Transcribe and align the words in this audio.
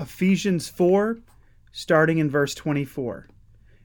Ephesians 0.00 0.66
4, 0.66 1.18
starting 1.72 2.16
in 2.16 2.30
verse 2.30 2.54
24. 2.54 3.28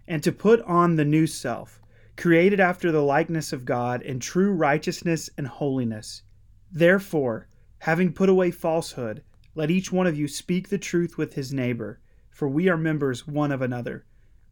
And 0.07 0.23
to 0.23 0.31
put 0.31 0.61
on 0.61 0.95
the 0.95 1.03
new 1.03 1.27
self, 1.27 1.81
created 2.15 2.57
after 2.57 2.89
the 2.89 3.01
likeness 3.01 3.51
of 3.51 3.65
God 3.65 4.01
in 4.01 4.21
true 4.21 4.53
righteousness 4.53 5.29
and 5.37 5.45
holiness. 5.45 6.23
Therefore, 6.71 7.49
having 7.79 8.13
put 8.13 8.29
away 8.29 8.51
falsehood, 8.51 9.23
let 9.55 9.69
each 9.69 9.91
one 9.91 10.07
of 10.07 10.17
you 10.17 10.29
speak 10.29 10.69
the 10.69 10.77
truth 10.77 11.17
with 11.17 11.33
his 11.33 11.51
neighbor, 11.51 11.99
for 12.29 12.47
we 12.47 12.69
are 12.69 12.77
members 12.77 13.27
one 13.27 13.51
of 13.51 13.61
another. 13.61 14.05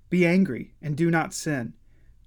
Be 0.09 0.25
angry, 0.25 0.73
and 0.81 0.97
do 0.97 1.09
not 1.09 1.33
sin. 1.33 1.75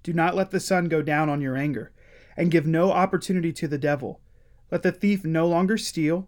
Do 0.01 0.13
not 0.13 0.35
let 0.35 0.49
the 0.49 0.59
sun 0.59 0.85
go 0.85 1.03
down 1.03 1.29
on 1.29 1.41
your 1.41 1.55
anger, 1.55 1.91
and 2.35 2.49
give 2.49 2.65
no 2.65 2.91
opportunity 2.91 3.53
to 3.53 3.67
the 3.67 3.77
devil. 3.77 4.19
Let 4.71 4.81
the 4.81 4.91
thief 4.91 5.23
no 5.23 5.47
longer 5.47 5.77
steal, 5.77 6.27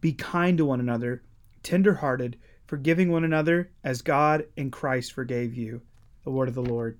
Be 0.00 0.12
kind 0.12 0.58
to 0.58 0.64
one 0.64 0.80
another, 0.80 1.22
tender 1.62 1.94
hearted, 1.94 2.38
forgiving 2.66 3.10
one 3.10 3.24
another, 3.24 3.70
as 3.82 4.02
God 4.02 4.44
in 4.56 4.70
Christ 4.70 5.12
forgave 5.12 5.54
you. 5.54 5.82
The 6.24 6.30
word 6.30 6.48
of 6.48 6.54
the 6.54 6.62
Lord. 6.62 6.98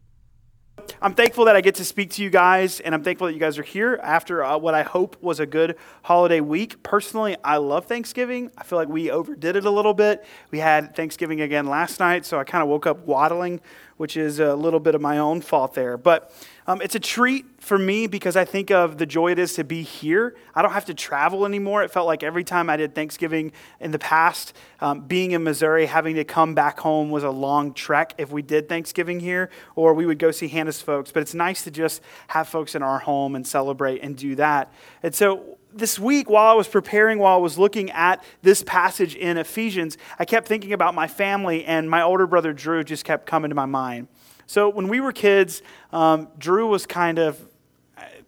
I'm 1.01 1.15
thankful 1.15 1.45
that 1.45 1.57
I 1.57 1.61
get 1.61 1.77
to 1.77 1.85
speak 1.85 2.11
to 2.13 2.23
you 2.23 2.31
guys, 2.31 2.81
and 2.81 2.95
I'm 2.95 3.03
thankful 3.03 3.27
that 3.27 3.33
you 3.33 3.41
guys 3.41 3.59
are 3.59 3.63
here 3.63 4.01
after 4.03 4.45
uh, 4.45 4.59
what 4.59 4.75
I 4.75 4.83
hope 4.83 5.21
was 5.21 5.39
a 5.39 5.47
good 5.47 5.77
holiday 6.03 6.41
week. 6.41 6.83
Personally, 6.83 7.37
I 7.45 7.59
love 7.59 7.87
Thanksgiving. 7.87 8.51
I 8.57 8.65
feel 8.65 8.79
like 8.79 8.89
we 8.89 9.11
overdid 9.11 9.57
it 9.57 9.65
a 9.65 9.71
little 9.71 9.95
bit. 9.95 10.25
We 10.51 10.59
had 10.59 10.97
Thanksgiving 10.97 11.41
again 11.41 11.67
last 11.67 12.01
night, 12.01 12.25
so 12.25 12.39
I 12.39 12.45
kind 12.45 12.63
of 12.63 12.69
woke 12.69 12.87
up 12.87 13.07
waddling, 13.07 13.61
which 13.99 14.17
is 14.17 14.41
a 14.41 14.57
little 14.57 14.81
bit 14.81 14.95
of 14.95 15.01
my 15.01 15.19
own 15.19 15.43
fault 15.43 15.75
there. 15.75 15.99
But 15.99 16.33
um, 16.67 16.81
it's 16.81 16.95
a 16.95 17.01
treat 17.01 17.45
for 17.59 17.77
me 17.77 18.07
because 18.07 18.37
I 18.37 18.45
think 18.45 18.71
of 18.71 18.99
the 18.99 19.07
joy 19.07 19.33
it 19.33 19.39
is 19.39 19.55
to 19.55 19.65
be 19.65 19.83
here. 19.83 20.37
I 20.55 20.63
don't 20.63 20.73
have 20.73 20.87
to 20.87 20.95
travel 20.95 21.45
anymore. 21.45 21.83
It 21.83 21.91
felt 21.91 22.07
like 22.07 22.23
every 22.23 22.45
time 22.45 22.71
I 22.71 22.77
did 22.77 22.95
Thanksgiving 22.95 23.53
in 23.81 23.91
the 23.91 23.99
past, 23.99 24.55
um, 24.81 25.01
being 25.01 25.33
in 25.33 25.43
Missouri, 25.43 25.87
having 25.87 26.15
to 26.17 26.25
come 26.25 26.55
back 26.55 26.79
home 26.81 27.11
was 27.11 27.25
a 27.25 27.31
long 27.31 27.75
trek 27.75 28.15
if 28.19 28.31
we 28.31 28.41
did 28.41 28.69
Thanksgiving 28.69 29.21
here, 29.21 29.51
or 29.77 29.95
we 29.95 30.07
would 30.07 30.19
go 30.19 30.31
see 30.31 30.49
Hannah's 30.49 30.81
folks. 30.81 31.11
But 31.11 31.23
it's 31.23 31.35
nice 31.35 31.65
to 31.65 31.71
just 31.71 32.01
have 32.29 32.49
folks 32.49 32.75
in 32.75 32.83
our 32.83 33.01
home 33.01 33.35
and 33.35 33.47
celebrate 33.47 34.01
and 34.03 34.17
do 34.17 34.37
that. 34.37 34.73
And 35.03 35.15
so 35.15 35.58
this 35.79 35.99
week, 35.99 36.29
while 36.29 36.51
I 36.51 36.55
was 36.55 36.69
preparing, 36.69 37.19
while 37.19 37.35
I 37.35 37.41
was 37.41 37.59
looking 37.59 37.91
at 37.91 38.23
this 38.43 38.63
passage 38.63 39.15
in 39.15 39.37
Ephesians, 39.37 39.97
I 40.19 40.25
kept 40.25 40.47
thinking 40.47 40.73
about 40.73 40.95
my 40.95 41.07
family, 41.07 41.65
and 41.65 41.89
my 41.89 42.03
older 42.03 42.27
brother 42.27 42.53
Drew 42.53 42.85
just 42.85 43.05
kept 43.05 43.27
coming 43.27 43.49
to 43.49 43.55
my 43.55 43.67
mind. 43.67 44.09
So 44.47 44.69
when 44.69 44.89
we 44.89 45.01
were 45.01 45.13
kids, 45.13 45.63
um, 45.93 46.29
Drew 46.39 46.67
was 46.67 46.87
kind 46.87 47.19
of 47.19 47.39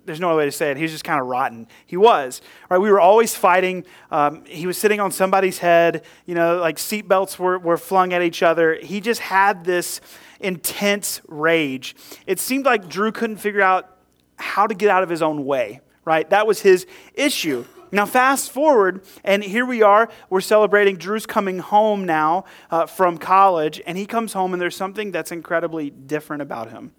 there's 0.04 0.18
no 0.18 0.30
other 0.30 0.38
way 0.38 0.44
to 0.46 0.52
say 0.52 0.70
it. 0.70 0.76
He 0.76 0.82
was 0.82 0.92
just 0.92 1.04
kind 1.04 1.20
of 1.20 1.26
rotten. 1.26 1.68
He 1.86 1.96
was. 1.96 2.40
Right? 2.68 2.78
We 2.78 2.90
were 2.90 3.00
always 3.00 3.34
fighting. 3.34 3.84
Um, 4.10 4.44
he 4.44 4.66
was 4.66 4.78
sitting 4.78 4.98
on 4.98 5.12
somebody's 5.12 5.58
head. 5.58 6.04
You 6.26 6.34
know, 6.34 6.58
like 6.58 6.76
seatbelts 6.76 7.38
were, 7.38 7.58
were 7.58 7.76
flung 7.76 8.12
at 8.12 8.22
each 8.22 8.42
other. 8.42 8.78
He 8.82 9.00
just 9.00 9.20
had 9.20 9.64
this 9.64 10.00
intense 10.40 11.20
rage. 11.28 11.94
It 12.26 12.40
seemed 12.40 12.64
like 12.64 12.88
Drew 12.88 13.12
couldn't 13.12 13.36
figure 13.36 13.60
out 13.60 13.98
how 14.36 14.66
to 14.66 14.74
get 14.74 14.88
out 14.88 15.02
of 15.02 15.08
his 15.08 15.22
own 15.22 15.44
way. 15.44 15.80
Right? 16.04 16.28
That 16.30 16.46
was 16.46 16.62
his 16.62 16.86
issue. 17.14 17.64
Now, 17.92 18.06
fast 18.06 18.52
forward, 18.52 19.02
and 19.24 19.42
here 19.42 19.66
we 19.66 19.82
are. 19.82 20.08
We're 20.28 20.40
celebrating 20.40 20.96
Drew's 20.96 21.26
coming 21.26 21.58
home 21.58 22.04
now 22.04 22.44
uh, 22.70 22.86
from 22.86 23.18
college, 23.18 23.80
and 23.84 23.98
he 23.98 24.06
comes 24.06 24.32
home, 24.32 24.52
and 24.52 24.62
there's 24.62 24.76
something 24.76 25.10
that's 25.10 25.32
incredibly 25.32 25.90
different 25.90 26.42
about 26.42 26.70
him. 26.70 26.92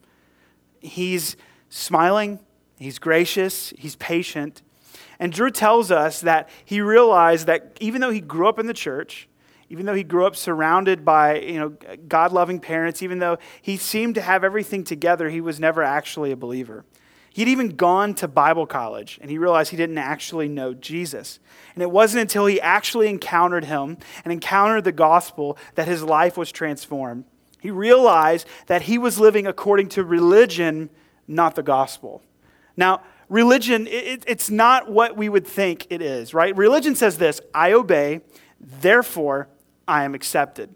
He's 0.81 1.37
smiling, 1.69 2.39
he's 2.77 2.99
gracious, 2.99 3.73
he's 3.77 3.95
patient. 3.95 4.61
And 5.17 5.31
Drew 5.31 5.51
tells 5.51 5.91
us 5.91 6.19
that 6.21 6.49
he 6.65 6.81
realized 6.81 7.47
that 7.47 7.77
even 7.79 8.01
though 8.01 8.11
he 8.11 8.19
grew 8.19 8.49
up 8.49 8.59
in 8.59 8.67
the 8.67 8.73
church, 8.73 9.29
even 9.69 9.85
though 9.85 9.93
he 9.93 10.03
grew 10.03 10.25
up 10.25 10.35
surrounded 10.35 11.05
by 11.05 11.39
you 11.39 11.57
know, 11.57 11.69
God 11.69 12.33
loving 12.33 12.59
parents, 12.59 13.01
even 13.01 13.19
though 13.19 13.37
he 13.61 13.77
seemed 13.77 14.15
to 14.15 14.21
have 14.21 14.43
everything 14.43 14.83
together, 14.83 15.29
he 15.29 15.39
was 15.39 15.59
never 15.59 15.81
actually 15.81 16.31
a 16.31 16.35
believer. 16.35 16.83
He'd 17.33 17.47
even 17.47 17.77
gone 17.77 18.13
to 18.15 18.27
Bible 18.27 18.65
college 18.65 19.17
and 19.21 19.31
he 19.31 19.37
realized 19.37 19.71
he 19.71 19.77
didn't 19.77 19.97
actually 19.97 20.49
know 20.49 20.73
Jesus. 20.73 21.39
And 21.73 21.81
it 21.81 21.89
wasn't 21.89 22.21
until 22.21 22.45
he 22.45 22.59
actually 22.59 23.07
encountered 23.07 23.65
him 23.65 23.97
and 24.25 24.33
encountered 24.33 24.83
the 24.83 24.91
gospel 24.91 25.57
that 25.75 25.87
his 25.87 26.03
life 26.03 26.35
was 26.35 26.51
transformed. 26.51 27.23
He 27.61 27.71
realized 27.71 28.47
that 28.67 28.83
he 28.83 28.97
was 28.97 29.17
living 29.17 29.47
according 29.47 29.89
to 29.89 30.03
religion, 30.03 30.89
not 31.25 31.55
the 31.55 31.63
gospel. 31.63 32.21
Now, 32.75 33.01
religion, 33.29 33.87
it, 33.87 34.25
it's 34.27 34.49
not 34.49 34.91
what 34.91 35.15
we 35.15 35.29
would 35.29 35.47
think 35.47 35.87
it 35.89 36.01
is, 36.01 36.33
right? 36.33 36.55
Religion 36.57 36.95
says 36.95 37.17
this 37.17 37.39
I 37.53 37.71
obey, 37.71 38.21
therefore 38.59 39.47
I 39.87 40.03
am 40.03 40.15
accepted. 40.15 40.75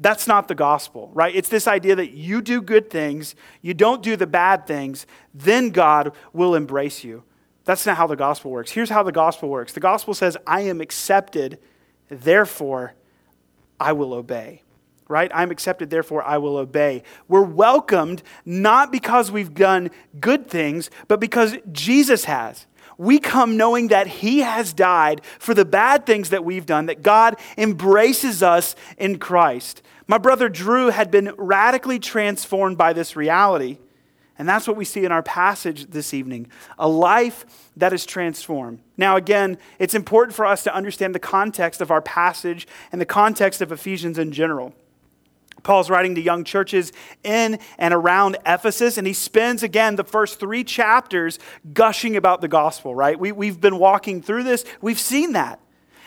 That's 0.00 0.26
not 0.26 0.48
the 0.48 0.54
gospel, 0.54 1.10
right? 1.12 1.34
It's 1.34 1.50
this 1.50 1.68
idea 1.68 1.94
that 1.94 2.12
you 2.12 2.40
do 2.40 2.62
good 2.62 2.88
things, 2.88 3.34
you 3.60 3.74
don't 3.74 4.02
do 4.02 4.16
the 4.16 4.26
bad 4.26 4.66
things, 4.66 5.06
then 5.34 5.70
God 5.70 6.12
will 6.32 6.54
embrace 6.54 7.04
you. 7.04 7.22
That's 7.66 7.84
not 7.84 7.98
how 7.98 8.06
the 8.06 8.16
gospel 8.16 8.50
works. 8.50 8.70
Here's 8.70 8.88
how 8.88 9.02
the 9.02 9.12
gospel 9.12 9.50
works 9.50 9.74
the 9.74 9.80
gospel 9.80 10.14
says, 10.14 10.38
I 10.46 10.62
am 10.62 10.80
accepted, 10.80 11.58
therefore 12.08 12.94
I 13.78 13.92
will 13.92 14.14
obey. 14.14 14.62
Right? 15.06 15.30
I'm 15.34 15.50
accepted, 15.50 15.90
therefore 15.90 16.22
I 16.22 16.38
will 16.38 16.56
obey. 16.56 17.02
We're 17.28 17.42
welcomed 17.42 18.22
not 18.46 18.92
because 18.92 19.30
we've 19.30 19.52
done 19.52 19.90
good 20.18 20.48
things, 20.48 20.88
but 21.08 21.20
because 21.20 21.56
Jesus 21.72 22.24
has 22.24 22.66
we 23.00 23.18
come 23.18 23.56
knowing 23.56 23.88
that 23.88 24.06
He 24.06 24.40
has 24.40 24.74
died 24.74 25.22
for 25.38 25.54
the 25.54 25.64
bad 25.64 26.04
things 26.04 26.28
that 26.28 26.44
we've 26.44 26.66
done, 26.66 26.84
that 26.86 27.00
God 27.00 27.36
embraces 27.56 28.42
us 28.42 28.76
in 28.98 29.18
Christ. 29.18 29.80
My 30.10 30.18
brother 30.18 30.48
Drew 30.48 30.88
had 30.88 31.12
been 31.12 31.32
radically 31.38 32.00
transformed 32.00 32.76
by 32.76 32.92
this 32.92 33.14
reality. 33.14 33.78
And 34.36 34.48
that's 34.48 34.66
what 34.66 34.76
we 34.76 34.84
see 34.84 35.04
in 35.04 35.12
our 35.12 35.22
passage 35.22 35.86
this 35.86 36.12
evening 36.12 36.50
a 36.80 36.88
life 36.88 37.70
that 37.76 37.92
is 37.92 38.04
transformed. 38.04 38.80
Now, 38.96 39.14
again, 39.16 39.56
it's 39.78 39.94
important 39.94 40.34
for 40.34 40.46
us 40.46 40.64
to 40.64 40.74
understand 40.74 41.14
the 41.14 41.20
context 41.20 41.80
of 41.80 41.92
our 41.92 42.02
passage 42.02 42.66
and 42.90 43.00
the 43.00 43.06
context 43.06 43.60
of 43.60 43.70
Ephesians 43.70 44.18
in 44.18 44.32
general. 44.32 44.74
Paul's 45.62 45.88
writing 45.88 46.16
to 46.16 46.20
young 46.20 46.42
churches 46.42 46.90
in 47.22 47.60
and 47.78 47.94
around 47.94 48.36
Ephesus, 48.44 48.98
and 48.98 49.06
he 49.06 49.12
spends 49.12 49.62
again 49.62 49.94
the 49.94 50.02
first 50.02 50.40
three 50.40 50.64
chapters 50.64 51.38
gushing 51.72 52.16
about 52.16 52.40
the 52.40 52.48
gospel, 52.48 52.96
right? 52.96 53.16
We, 53.16 53.30
we've 53.30 53.60
been 53.60 53.78
walking 53.78 54.22
through 54.22 54.42
this, 54.42 54.64
we've 54.80 54.98
seen 54.98 55.34
that. 55.34 55.60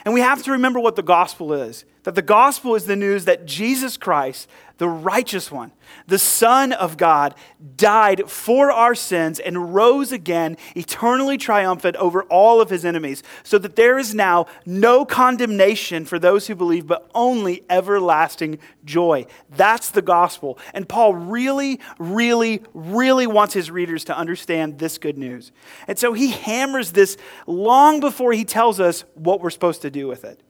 And 0.03 0.13
we 0.13 0.19
have 0.19 0.43
to 0.43 0.51
remember 0.51 0.81
what 0.81 0.97
the 0.97 1.03
gospel 1.03 1.53
is 1.53 1.85
that 2.03 2.15
the 2.15 2.21
gospel 2.21 2.75
is 2.75 2.85
the 2.85 2.95
news 2.95 3.25
that 3.25 3.45
Jesus 3.45 3.97
Christ, 3.97 4.49
the 4.77 4.89
righteous 4.89 5.51
one, 5.51 5.71
the 6.07 6.19
Son 6.19 6.73
of 6.73 6.97
God, 6.97 7.35
died 7.77 8.29
for 8.29 8.71
our 8.71 8.95
sins 8.95 9.39
and 9.39 9.73
rose 9.73 10.11
again, 10.11 10.57
eternally 10.75 11.37
triumphant 11.37 11.95
over 11.97 12.23
all 12.23 12.59
of 12.59 12.69
his 12.69 12.83
enemies, 12.83 13.23
so 13.43 13.57
that 13.57 13.75
there 13.75 13.97
is 13.97 14.13
now 14.13 14.47
no 14.65 15.05
condemnation 15.05 16.03
for 16.05 16.19
those 16.19 16.47
who 16.47 16.55
believe, 16.55 16.87
but 16.87 17.09
only 17.15 17.63
everlasting 17.69 18.59
joy. 18.83 19.25
That's 19.51 19.91
the 19.91 20.01
gospel. 20.01 20.57
And 20.73 20.89
Paul 20.89 21.13
really, 21.13 21.79
really, 21.99 22.63
really 22.73 23.27
wants 23.27 23.53
his 23.53 23.71
readers 23.71 24.03
to 24.05 24.17
understand 24.17 24.79
this 24.79 24.97
good 24.97 25.17
news. 25.17 25.51
And 25.87 25.97
so 25.97 26.13
he 26.13 26.31
hammers 26.31 26.91
this 26.91 27.15
long 27.47 27.99
before 27.99 28.33
he 28.33 28.43
tells 28.43 28.79
us 28.79 29.05
what 29.13 29.39
we're 29.39 29.51
supposed 29.51 29.83
to 29.83 29.91
do 29.91 30.07
with 30.07 30.25
it. 30.25 30.41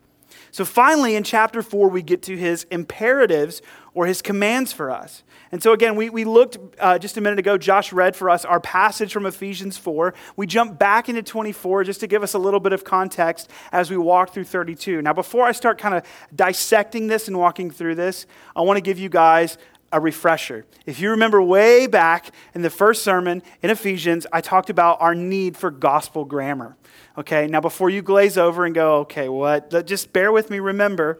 So 0.53 0.65
finally, 0.65 1.15
in 1.15 1.23
chapter 1.23 1.63
4, 1.63 1.89
we 1.89 2.03
get 2.03 2.21
to 2.23 2.37
his 2.37 2.67
imperatives 2.69 3.63
or 3.95 4.05
his 4.05 4.21
commands 4.21 4.71
for 4.71 4.91
us. 4.91 5.23
And 5.51 5.63
so, 5.63 5.73
again, 5.73 5.95
we, 5.95 6.11
we 6.11 6.25
looked 6.25 6.59
uh, 6.79 6.99
just 6.99 7.17
a 7.17 7.21
minute 7.21 7.39
ago, 7.39 7.57
Josh 7.57 7.91
read 7.91 8.15
for 8.15 8.29
us 8.29 8.45
our 8.45 8.59
passage 8.59 9.11
from 9.11 9.25
Ephesians 9.25 9.79
4. 9.79 10.13
We 10.35 10.45
jump 10.45 10.77
back 10.77 11.09
into 11.09 11.23
24 11.23 11.85
just 11.85 12.01
to 12.01 12.07
give 12.07 12.21
us 12.21 12.35
a 12.35 12.37
little 12.37 12.59
bit 12.59 12.71
of 12.71 12.83
context 12.83 13.49
as 13.71 13.89
we 13.89 13.97
walk 13.97 14.31
through 14.31 14.43
32. 14.43 15.01
Now, 15.01 15.11
before 15.11 15.43
I 15.43 15.53
start 15.53 15.79
kind 15.79 15.95
of 15.95 16.03
dissecting 16.35 17.07
this 17.07 17.27
and 17.27 17.35
walking 17.35 17.71
through 17.71 17.95
this, 17.95 18.27
I 18.55 18.61
want 18.61 18.77
to 18.77 18.81
give 18.81 18.99
you 18.99 19.09
guys 19.09 19.57
a 19.91 19.99
refresher. 19.99 20.67
If 20.85 20.99
you 20.99 21.09
remember 21.09 21.41
way 21.41 21.87
back 21.87 22.29
in 22.53 22.61
the 22.61 22.69
first 22.69 23.01
sermon 23.01 23.41
in 23.63 23.71
Ephesians, 23.71 24.27
I 24.31 24.41
talked 24.41 24.69
about 24.69 25.01
our 25.01 25.15
need 25.15 25.57
for 25.57 25.71
gospel 25.71 26.25
grammar. 26.25 26.77
Okay, 27.17 27.47
now 27.47 27.61
before 27.61 27.89
you 27.89 28.01
glaze 28.01 28.37
over 28.37 28.65
and 28.65 28.73
go, 28.73 28.99
okay, 28.99 29.29
what? 29.29 29.85
Just 29.85 30.13
bear 30.13 30.31
with 30.31 30.49
me, 30.49 30.59
remember, 30.59 31.19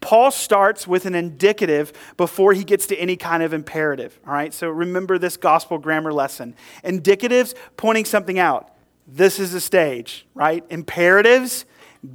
Paul 0.00 0.30
starts 0.30 0.86
with 0.86 1.06
an 1.06 1.14
indicative 1.14 1.92
before 2.16 2.52
he 2.52 2.64
gets 2.64 2.86
to 2.88 2.96
any 2.96 3.16
kind 3.16 3.42
of 3.42 3.52
imperative. 3.52 4.18
All 4.26 4.32
right, 4.32 4.52
so 4.52 4.68
remember 4.68 5.18
this 5.18 5.36
gospel 5.36 5.78
grammar 5.78 6.12
lesson. 6.12 6.54
Indicatives 6.82 7.54
pointing 7.76 8.04
something 8.04 8.38
out. 8.38 8.70
This 9.06 9.38
is 9.38 9.52
a 9.52 9.60
stage, 9.60 10.26
right? 10.34 10.64
Imperatives, 10.70 11.66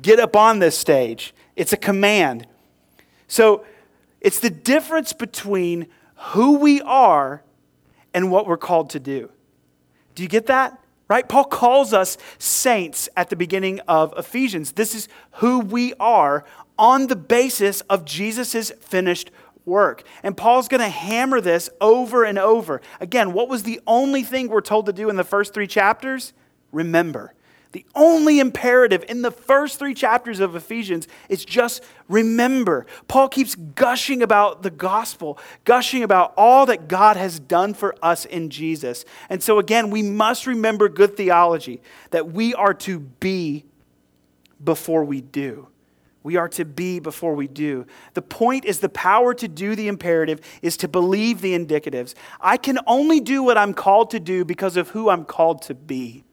get 0.01 0.19
up 0.19 0.35
on 0.35 0.59
this 0.59 0.77
stage. 0.77 1.33
It's 1.55 1.73
a 1.73 1.77
command. 1.77 2.47
So 3.27 3.63
it's 4.21 4.39
the 4.39 4.49
difference 4.49 5.13
between 5.13 5.87
who 6.15 6.57
we 6.57 6.81
are 6.81 7.43
and 8.13 8.31
what 8.31 8.47
we're 8.47 8.57
called 8.57 8.89
to 8.91 8.99
do. 8.99 9.29
Do 10.15 10.23
you 10.23 10.29
get 10.29 10.47
that? 10.47 10.78
Right? 11.09 11.27
Paul 11.27 11.45
calls 11.45 11.91
us 11.91 12.17
saints 12.37 13.09
at 13.17 13.29
the 13.29 13.35
beginning 13.35 13.79
of 13.87 14.13
Ephesians. 14.15 14.73
This 14.73 14.93
is 14.93 15.07
who 15.33 15.59
we 15.59 15.93
are 15.99 16.45
on 16.77 17.07
the 17.07 17.15
basis 17.15 17.81
of 17.81 18.05
Jesus' 18.05 18.71
finished 18.79 19.31
work. 19.65 20.03
And 20.23 20.37
Paul's 20.37 20.67
going 20.67 20.81
to 20.81 20.89
hammer 20.89 21.41
this 21.41 21.69
over 21.81 22.23
and 22.23 22.37
over. 22.37 22.79
Again, 22.99 23.33
what 23.33 23.49
was 23.49 23.63
the 23.63 23.81
only 23.87 24.23
thing 24.23 24.49
we're 24.49 24.61
told 24.61 24.85
to 24.85 24.93
do 24.93 25.09
in 25.09 25.15
the 25.15 25.23
first 25.23 25.53
three 25.53 25.67
chapters? 25.67 26.33
Remember. 26.71 27.33
The 27.71 27.85
only 27.93 28.39
imperative 28.39 29.05
in 29.07 29.21
the 29.21 29.29
first 29.29 29.77
three 29.77 29.93
chapters 29.93 30.39
of 30.39 30.55
Ephesians 30.55 31.07
is 31.27 31.45
just 31.45 31.83
remember. 32.07 32.87
Paul 33.07 33.29
keeps 33.29 33.53
gushing 33.53 34.23
about 34.23 34.63
the 34.63 34.71
gospel, 34.71 35.37
gushing 35.65 36.01
about 36.01 36.33
all 36.35 36.65
that 36.65 36.87
God 36.87 37.15
has 37.15 37.39
done 37.39 37.75
for 37.75 37.93
us 38.01 38.25
in 38.25 38.49
Jesus. 38.49 39.05
And 39.29 39.43
so, 39.43 39.59
again, 39.59 39.91
we 39.91 40.01
must 40.01 40.47
remember 40.47 40.89
good 40.89 41.15
theology 41.15 41.81
that 42.09 42.31
we 42.31 42.55
are 42.55 42.73
to 42.73 42.99
be 42.99 43.65
before 44.63 45.03
we 45.03 45.21
do. 45.21 45.67
We 46.23 46.37
are 46.37 46.49
to 46.49 46.65
be 46.65 46.99
before 46.99 47.35
we 47.35 47.47
do. 47.47 47.85
The 48.15 48.21
point 48.23 48.65
is 48.65 48.79
the 48.79 48.89
power 48.89 49.33
to 49.35 49.47
do 49.47 49.75
the 49.75 49.87
imperative 49.87 50.41
is 50.61 50.75
to 50.77 50.87
believe 50.87 51.41
the 51.41 51.57
indicatives. 51.57 52.15
I 52.41 52.57
can 52.57 52.79
only 52.87 53.19
do 53.19 53.43
what 53.43 53.57
I'm 53.57 53.73
called 53.73 54.09
to 54.11 54.19
do 54.19 54.43
because 54.43 54.75
of 54.75 54.89
who 54.89 55.09
I'm 55.09 55.23
called 55.23 55.61
to 55.63 55.75
be. 55.75 56.25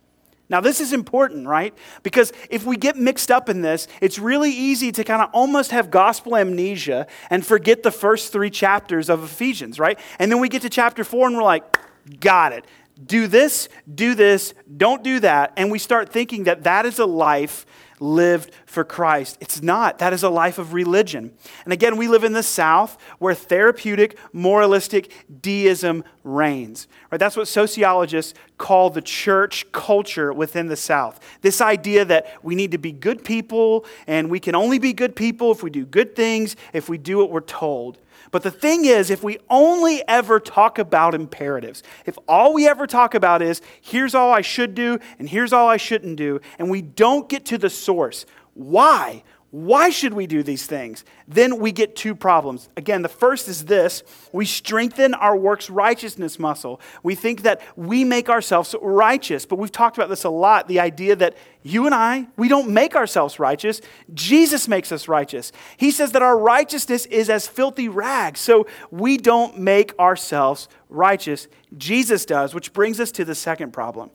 Now, 0.49 0.61
this 0.61 0.81
is 0.81 0.93
important, 0.93 1.49
right? 1.49 1.75
Because 2.03 2.33
if 2.51 2.65
we 2.65 2.77
get 2.77 2.97
mixed 2.97 3.31
up 3.31 3.49
in 3.49 3.63
this, 3.63 3.89
it's 4.01 4.19
really 4.19 4.51
easy 4.51 4.93
to 4.93 5.03
kind 5.03 5.21
of 5.21 5.31
almost 5.33 5.73
have 5.73 5.91
gospel 5.91 6.37
amnesia 6.37 7.07
and 7.31 7.45
forget 7.45 7.83
the 7.83 7.91
first 7.91 8.33
three 8.33 8.51
chapters 8.51 9.11
of 9.11 9.25
Ephesians, 9.25 9.81
right? 9.81 9.99
And 10.19 10.31
then 10.31 10.41
we 10.41 10.49
get 10.49 10.63
to 10.63 10.71
chapter 10.71 11.03
four 11.03 11.27
and 11.27 11.37
we're 11.37 11.43
like, 11.43 11.79
got 12.21 12.53
it. 12.53 12.65
Do 13.05 13.27
this, 13.27 13.69
do 13.93 14.15
this, 14.15 14.55
don't 14.75 15.03
do 15.03 15.21
that. 15.21 15.53
And 15.57 15.71
we 15.71 15.79
start 15.79 16.11
thinking 16.11 16.45
that 16.45 16.63
that 16.63 16.87
is 16.87 16.99
a 16.99 17.07
life 17.07 17.67
lived 18.01 18.51
for 18.67 18.85
Christ. 18.85 19.39
It's 19.41 19.63
not. 19.63 19.99
That 19.99 20.13
is 20.13 20.23
a 20.23 20.29
life 20.29 20.59
of 20.59 20.73
religion. 20.73 21.33
And 21.65 21.73
again, 21.73 21.97
we 21.97 22.09
live 22.09 22.25
in 22.25 22.33
the 22.33 22.43
South 22.43 22.99
where 23.19 23.35
therapeutic, 23.35 24.19
moralistic 24.33 25.13
deism 25.43 26.05
reigns. 26.25 26.89
Right? 27.11 27.19
That's 27.19 27.37
what 27.37 27.49
sociologists 27.49 28.35
call 28.59 28.91
the 28.91 29.03
church 29.03 29.71
culture 29.73 30.33
within 30.33 30.69
the 30.69 30.77
South. 30.77 31.21
This 31.41 31.61
idea 31.61 32.05
that 32.05 32.37
we 32.43 32.55
need 32.55 32.73
to 32.73 32.79
be 32.79 32.93
good 32.93 33.25
people 33.25 33.87
and 34.07 34.31
we 34.31 34.41
can 34.41 34.55
only 34.55 34.79
be 34.79 34.93
good 34.93 35.17
people 35.17 35.53
if 35.53 35.63
we 35.63 35.71
do 35.71 35.85
good 35.85 36.17
things, 36.17 36.57
if 36.73 36.89
we 36.89 36.99
do 36.99 37.19
what 37.19 37.31
we're 37.31 37.41
told. 37.41 37.99
But 38.37 38.43
the 38.43 38.50
thing 38.50 38.85
is, 38.85 39.09
if 39.09 39.23
we 39.23 39.38
only 39.49 40.06
ever 40.06 40.38
talk 40.41 40.79
about 40.79 41.15
imperatives, 41.15 41.83
if 42.05 42.19
all 42.29 42.53
we 42.53 42.69
ever 42.69 42.87
talk 42.87 43.15
about 43.15 43.41
is, 43.41 43.62
here's 43.81 44.15
all 44.15 44.31
I 44.31 44.43
should 44.43 44.75
do 44.75 44.99
and 45.19 45.27
here's 45.27 45.55
all 45.55 45.71
I 45.71 45.79
shouldn't 45.79 46.17
do, 46.17 46.43
and 46.59 46.69
we 46.69 46.83
don't 46.83 47.31
get 47.31 47.47
to 47.47 47.56
the 47.56 47.71
source, 47.71 48.27
why? 48.53 49.23
Why 49.56 49.88
should 49.88 50.12
we 50.12 50.26
do 50.26 50.43
these 50.43 50.67
things? 50.67 51.03
Then 51.26 51.58
we 51.58 51.73
get 51.73 51.97
two 51.97 52.14
problems. 52.14 52.69
Again, 52.76 53.00
the 53.00 53.08
first 53.08 53.49
is 53.49 53.64
this 53.64 54.03
we 54.31 54.44
strengthen 54.44 55.14
our 55.14 55.35
works 55.35 55.70
righteousness 55.70 56.38
muscle. 56.38 56.79
We 57.03 57.14
think 57.14 57.41
that 57.41 57.62
we 57.75 58.05
make 58.05 58.29
ourselves 58.29 58.75
righteous, 58.82 59.47
but 59.47 59.58
we've 59.58 59.73
talked 59.73 59.97
about 59.97 60.11
this 60.11 60.25
a 60.25 60.29
lot 60.29 60.69
the 60.69 60.81
idea 60.81 61.17
that 61.17 61.38
you 61.62 61.87
and 61.87 61.94
I, 61.94 62.29
we 62.37 62.49
don't 62.49 62.69
make 62.69 62.94
ourselves 62.94 63.38
righteous. 63.38 63.81
Jesus 64.12 64.69
makes 64.69 64.93
us 64.93 65.08
righteous. 65.08 65.53
He 65.79 65.91
says 65.91 66.12
that 66.12 66.20
our 66.20 66.38
righteousness 66.38 67.06
is 67.06 67.31
as 67.31 67.49
filthy 67.49 67.88
rags, 67.88 68.41
so 68.41 68.67
we 68.91 69.17
don't 69.17 69.59
make 69.59 69.99
ourselves 69.99 70.69
righteous. 70.91 71.49
Jesus 71.79 72.26
does, 72.26 72.55
which 72.55 72.75
brings 72.75 73.00
us 73.00 73.11
to 73.12 73.25
the 73.25 73.35
second 73.35 73.73
problem 73.73 74.11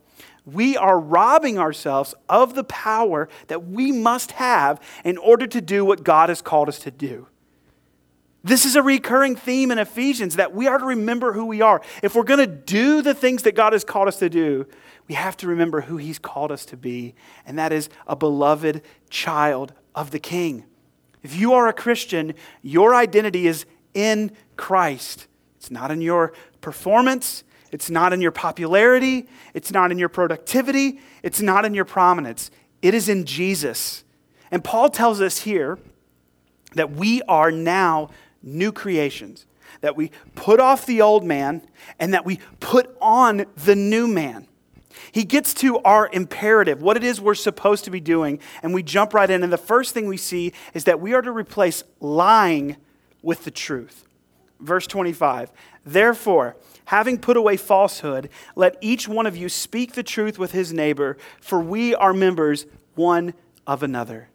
we 0.46 0.76
are 0.76 1.00
robbing 1.00 1.60
ourselves 1.60 2.16
of 2.28 2.56
the 2.56 2.64
power 2.64 3.30
that 3.48 3.68
we 3.68 3.92
must 3.92 4.32
have 4.34 4.82
in 5.04 5.18
order 5.18 5.46
to 5.48 5.62
do 5.62 5.86
what 5.86 6.04
God 6.04 6.30
has 6.30 6.42
called 6.42 6.68
us 6.68 6.80
to 6.80 6.92
do. 6.92 7.28
This 8.44 8.66
is 8.66 8.76
a 8.76 8.82
recurring 8.82 9.36
theme 9.36 9.70
in 9.70 9.78
Ephesians 9.78 10.38
that 10.38 10.54
we 10.54 10.68
are 10.68 10.80
to 10.80 10.86
remember 10.86 11.34
who 11.34 11.46
we 11.46 11.62
are. 11.62 11.82
If 12.02 12.16
we're 12.16 12.24
going 12.24 12.40
to 12.40 12.48
do 12.48 13.04
the 13.04 13.14
things 13.14 13.44
that 13.44 13.54
God 13.54 13.74
has 13.74 13.84
called 13.84 14.08
us 14.08 14.18
to 14.18 14.30
do, 14.30 14.66
we 15.08 15.14
have 15.14 15.38
to 15.38 15.48
remember 15.48 15.82
who 15.82 15.98
He's 15.98 16.18
called 16.18 16.52
us 16.52 16.66
to 16.68 16.78
be, 16.78 17.14
and 17.46 17.60
that 17.60 17.72
is 17.72 17.90
a 18.08 18.16
beloved 18.16 18.82
child 19.10 19.74
of 19.94 20.10
the 20.10 20.20
King. 20.20 20.66
If 21.22 21.36
you 21.36 21.54
are 21.54 21.68
a 21.68 21.74
Christian, 21.74 22.34
your 22.64 22.96
identity 22.96 23.46
is 23.46 23.66
in 23.94 24.32
Christ. 24.58 25.28
It's 25.58 25.70
not 25.70 25.92
in 25.92 26.02
your 26.02 26.34
performance, 26.62 27.44
it's 27.72 27.90
not 27.90 28.14
in 28.14 28.22
your 28.22 28.32
popularity. 28.32 29.28
It's 29.54 29.72
not 29.72 29.92
in 29.92 29.98
your 29.98 30.10
productivity. 30.10 31.00
It's 31.24 31.42
not 31.42 31.66
in 31.66 31.74
your 31.74 31.86
prominence. 31.86 32.52
It 32.82 32.94
is 32.94 33.08
in 33.08 33.26
Jesus. 33.26 34.04
And 34.52 34.64
Paul 34.64 34.90
tells 34.90 35.22
us 35.22 35.40
here 35.40 35.80
that 36.74 36.92
we 36.92 37.22
are 37.24 37.52
now 37.52 38.10
new 38.44 38.72
creations, 38.72 39.46
that 39.82 39.96
we 39.96 40.12
put 40.36 40.60
off 40.60 40.86
the 40.86 41.02
old 41.02 41.24
man 41.24 41.62
and 42.00 42.14
that 42.14 42.26
we 42.26 42.40
put 42.60 42.96
on 43.02 43.46
the 43.56 43.76
new 43.76 44.08
man. 44.08 44.48
He 45.12 45.24
gets 45.24 45.54
to 45.56 45.80
our 45.80 46.10
imperative, 46.12 46.82
what 46.82 46.98
it 46.98 47.04
is 47.04 47.22
we're 47.22 47.36
supposed 47.36 47.86
to 47.86 47.92
be 47.92 48.00
doing, 48.00 48.40
and 48.62 48.74
we 48.74 48.84
jump 48.84 49.14
right 49.14 49.30
in. 49.30 49.44
And 49.44 49.52
the 49.52 49.58
first 49.58 49.94
thing 49.94 50.08
we 50.08 50.18
see 50.18 50.54
is 50.74 50.84
that 50.84 51.00
we 51.00 51.14
are 51.14 51.22
to 51.22 51.32
replace 51.32 51.84
lying 52.00 52.76
with 53.22 53.46
the 53.46 53.52
truth. 53.52 54.06
Verse 54.62 54.88
25 54.88 55.52
Therefore, 55.86 56.56
having 56.86 57.18
put 57.18 57.38
away 57.38 57.58
falsehood, 57.58 58.30
let 58.56 58.78
each 58.82 59.08
one 59.08 59.26
of 59.26 59.36
you 59.36 59.50
speak 59.50 59.94
the 59.94 60.04
truth 60.04 60.38
with 60.38 60.52
his 60.52 60.72
neighbor, 60.72 61.18
for 61.40 61.60
we 61.60 61.96
are 61.96 62.14
members 62.14 62.66
one 62.96 63.34
of 63.66 63.84
another. 63.84 64.30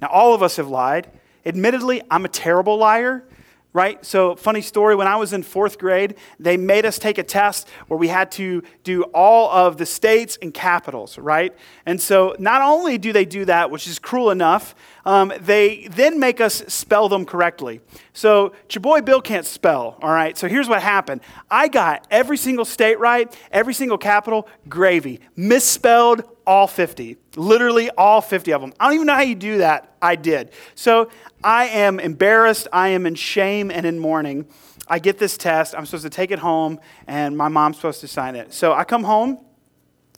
Now, 0.00 0.08
all 0.08 0.34
of 0.34 0.42
us 0.42 0.56
have 0.56 0.68
lied. 0.68 1.10
Admittedly, 1.44 2.02
I'm 2.10 2.24
a 2.24 2.28
terrible 2.28 2.76
liar 2.76 3.24
right? 3.72 4.04
So, 4.04 4.34
funny 4.34 4.62
story 4.62 4.96
when 4.96 5.06
I 5.06 5.16
was 5.16 5.32
in 5.32 5.42
fourth 5.42 5.78
grade, 5.78 6.14
they 6.40 6.56
made 6.56 6.86
us 6.86 6.98
take 6.98 7.18
a 7.18 7.22
test 7.22 7.68
where 7.88 7.98
we 7.98 8.08
had 8.08 8.30
to 8.32 8.62
do 8.82 9.02
all 9.14 9.50
of 9.50 9.76
the 9.76 9.86
states 9.86 10.38
and 10.40 10.54
capitals, 10.54 11.18
right? 11.18 11.54
And 11.84 12.00
so, 12.00 12.34
not 12.38 12.62
only 12.62 12.96
do 12.96 13.12
they 13.12 13.24
do 13.24 13.44
that, 13.44 13.70
which 13.70 13.86
is 13.86 13.98
cruel 13.98 14.30
enough, 14.30 14.74
um, 15.04 15.32
they 15.40 15.86
then 15.90 16.18
make 16.18 16.40
us 16.40 16.56
spell 16.68 17.08
them 17.08 17.26
correctly. 17.26 17.80
So, 18.14 18.52
your 18.70 18.80
boy 18.80 19.02
Bill 19.02 19.20
can't 19.20 19.46
spell, 19.46 19.98
all 20.02 20.10
right? 20.10 20.36
So, 20.36 20.48
here's 20.48 20.68
what 20.68 20.82
happened 20.82 21.20
I 21.50 21.68
got 21.68 22.06
every 22.10 22.38
single 22.38 22.64
state 22.64 22.98
right, 22.98 23.34
every 23.52 23.74
single 23.74 23.98
capital, 23.98 24.48
gravy, 24.68 25.20
misspelled 25.36 26.24
all 26.48 26.66
50, 26.66 27.18
literally 27.36 27.90
all 27.90 28.22
50 28.22 28.52
of 28.52 28.62
them. 28.62 28.72
I 28.80 28.86
don't 28.86 28.94
even 28.94 29.06
know 29.06 29.14
how 29.14 29.20
you 29.20 29.34
do 29.34 29.58
that. 29.58 29.94
I 30.00 30.16
did. 30.16 30.50
So 30.74 31.10
I 31.44 31.66
am 31.66 32.00
embarrassed. 32.00 32.66
I 32.72 32.88
am 32.88 33.04
in 33.04 33.16
shame 33.16 33.70
and 33.70 33.84
in 33.84 33.98
mourning. 33.98 34.46
I 34.88 34.98
get 34.98 35.18
this 35.18 35.36
test. 35.36 35.74
I'm 35.76 35.84
supposed 35.84 36.04
to 36.04 36.10
take 36.10 36.30
it 36.30 36.38
home, 36.38 36.80
and 37.06 37.36
my 37.36 37.48
mom's 37.48 37.76
supposed 37.76 38.00
to 38.00 38.08
sign 38.08 38.34
it. 38.34 38.54
So 38.54 38.72
I 38.72 38.84
come 38.84 39.04
home, 39.04 39.38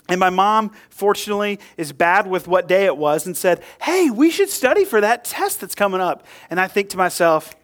and 0.08 0.20
my 0.20 0.30
mom, 0.30 0.70
fortunately, 0.88 1.58
is 1.76 1.92
bad 1.92 2.28
with 2.28 2.46
what 2.46 2.68
day 2.68 2.84
it 2.84 2.96
was 2.96 3.26
and 3.26 3.37
said, 3.37 3.64
Hey, 3.82 4.08
we 4.08 4.30
should 4.30 4.50
study 4.50 4.84
for 4.84 5.00
that 5.00 5.25
test 5.25 5.60
that's 5.60 5.75
coming 5.75 6.00
up. 6.00 6.25
And 6.49 6.60
I 6.60 6.68
think 6.68 6.90
to 6.90 6.96
myself, 6.96 7.56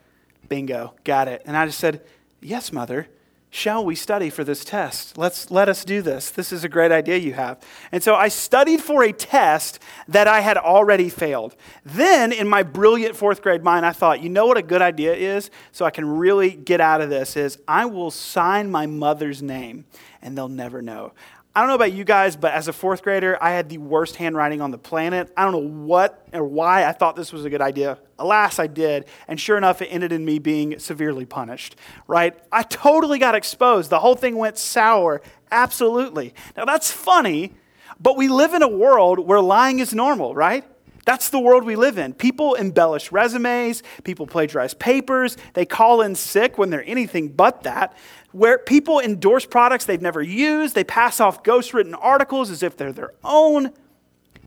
Bingo, 0.49 0.93
got 1.05 1.29
it. 1.29 1.41
And 1.45 1.55
I 1.55 1.65
just 1.67 1.79
said, 1.79 2.01
Yes, 2.41 2.73
mother. 2.73 3.07
Shall 3.49 3.85
we 3.85 3.95
study 3.95 4.29
for 4.29 4.43
this 4.43 4.65
test? 4.65 5.17
Let's 5.17 5.49
let 5.49 5.69
us 5.69 5.85
do 5.85 6.01
this. 6.01 6.29
This 6.31 6.51
is 6.51 6.65
a 6.65 6.69
great 6.69 6.91
idea 6.91 7.17
you 7.17 7.33
have. 7.33 7.59
And 7.93 8.03
so 8.03 8.13
I 8.13 8.27
studied 8.27 8.81
for 8.81 9.03
a 9.03 9.13
test 9.13 9.79
that 10.09 10.27
I 10.27 10.41
had 10.41 10.57
already 10.57 11.07
failed. 11.09 11.55
Then, 11.85 12.33
in 12.33 12.47
my 12.47 12.63
brilliant 12.63 13.15
fourth 13.15 13.41
grade 13.41 13.63
mind, 13.63 13.85
I 13.85 13.93
thought, 13.93 14.21
you 14.21 14.29
know 14.29 14.45
what 14.45 14.57
a 14.57 14.61
good 14.61 14.81
idea 14.81 15.13
is? 15.15 15.49
So 15.71 15.85
I 15.85 15.91
can 15.91 16.05
really 16.05 16.51
get 16.51 16.81
out 16.81 16.99
of 16.99 17.09
this 17.09 17.37
is 17.37 17.57
I 17.67 17.85
will 17.85 18.11
sign 18.11 18.69
my 18.69 18.85
mother's 18.85 19.41
name 19.41 19.85
and 20.21 20.37
they'll 20.37 20.49
never 20.49 20.81
know. 20.81 21.13
I 21.57 21.61
don't 21.61 21.69
know 21.69 21.75
about 21.75 21.93
you 21.93 22.03
guys, 22.03 22.35
but 22.35 22.53
as 22.53 22.67
a 22.67 22.71
fourth 22.71 23.01
grader, 23.01 23.35
I 23.41 23.49
had 23.49 23.67
the 23.67 23.79
worst 23.79 24.17
handwriting 24.17 24.61
on 24.61 24.69
the 24.69 24.77
planet. 24.77 25.33
I 25.35 25.43
don't 25.43 25.53
know 25.53 25.85
what 25.85 26.27
or 26.31 26.43
why 26.43 26.85
I 26.85 26.91
thought 26.91 27.15
this 27.15 27.33
was 27.33 27.45
a 27.45 27.49
good 27.49 27.63
idea. 27.63 27.97
Alas, 28.19 28.59
I 28.59 28.67
did. 28.67 29.05
And 29.27 29.39
sure 29.39 29.57
enough, 29.57 29.81
it 29.81 29.87
ended 29.87 30.11
in 30.11 30.23
me 30.23 30.37
being 30.37 30.77
severely 30.77 31.25
punished, 31.25 31.75
right? 32.05 32.37
I 32.51 32.61
totally 32.61 33.17
got 33.17 33.33
exposed. 33.33 33.89
The 33.89 33.97
whole 33.97 34.13
thing 34.13 34.37
went 34.37 34.59
sour. 34.59 35.23
Absolutely. 35.49 36.35
Now, 36.55 36.65
that's 36.65 36.91
funny, 36.91 37.55
but 37.99 38.17
we 38.17 38.27
live 38.27 38.53
in 38.53 38.61
a 38.61 38.67
world 38.67 39.17
where 39.17 39.41
lying 39.41 39.79
is 39.79 39.95
normal, 39.95 40.35
right? 40.35 40.63
That's 41.07 41.29
the 41.29 41.39
world 41.39 41.63
we 41.63 41.77
live 41.77 41.97
in. 41.97 42.13
People 42.13 42.55
embellish 42.55 43.13
resumes, 43.13 43.81
people 44.03 44.27
plagiarize 44.27 44.73
papers, 44.73 45.37
they 45.53 45.65
call 45.65 46.01
in 46.01 46.15
sick 46.15 46.57
when 46.57 46.69
they're 46.69 46.83
anything 46.85 47.29
but 47.29 47.63
that. 47.63 47.97
Where 48.31 48.57
people 48.57 48.99
endorse 48.99 49.45
products 49.45 49.85
they've 49.85 50.01
never 50.01 50.21
used, 50.21 50.75
they 50.75 50.83
pass 50.83 51.19
off 51.19 51.43
ghostwritten 51.43 51.97
articles 51.99 52.49
as 52.49 52.61
if 52.61 52.75
they're 52.75 52.93
their 52.93 53.13
own. 53.23 53.71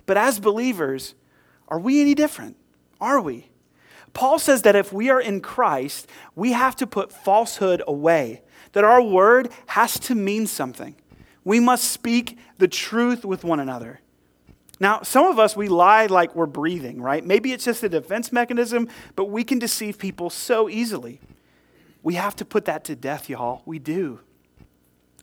But 0.07 0.17
as 0.17 0.39
believers, 0.39 1.15
are 1.69 1.79
we 1.79 2.01
any 2.01 2.15
different? 2.15 2.57
Are 3.01 3.21
we? 3.21 3.51
Paul 4.13 4.39
says 4.39 4.63
that 4.63 4.77
if 4.77 4.93
we 4.93 5.09
are 5.09 5.21
in 5.21 5.41
Christ, 5.41 6.09
we 6.35 6.53
have 6.53 6.77
to 6.77 6.87
put 6.87 7.13
falsehood 7.13 7.83
away, 7.87 8.43
that 8.73 8.85
our 8.85 9.03
word 9.03 9.51
has 9.67 9.99
to 10.01 10.15
mean 10.15 10.47
something. 10.47 10.97
We 11.45 11.61
must 11.61 11.85
speak 11.85 12.39
the 12.59 12.69
truth 12.69 13.25
with 13.25 13.45
one 13.45 13.61
another. 13.61 14.01
Now, 14.79 15.03
some 15.03 15.27
of 15.27 15.39
us, 15.39 15.57
we 15.57 15.69
lie 15.69 16.07
like 16.07 16.35
we're 16.35 16.47
breathing, 16.47 17.01
right? 17.03 17.25
Maybe 17.25 17.53
it's 17.53 17.65
just 17.65 17.83
a 17.83 17.89
defense 17.89 18.33
mechanism, 18.33 18.89
but 19.15 19.27
we 19.27 19.45
can 19.45 19.59
deceive 19.59 19.99
people 19.99 20.31
so 20.31 20.69
easily. 20.69 21.21
We 22.03 22.15
have 22.15 22.37
to 22.37 22.45
put 22.45 22.65
that 22.67 22.85
to 22.85 22.97
death, 22.97 23.29
y'all. 23.29 23.63
We 23.67 23.79
do. 23.79 24.21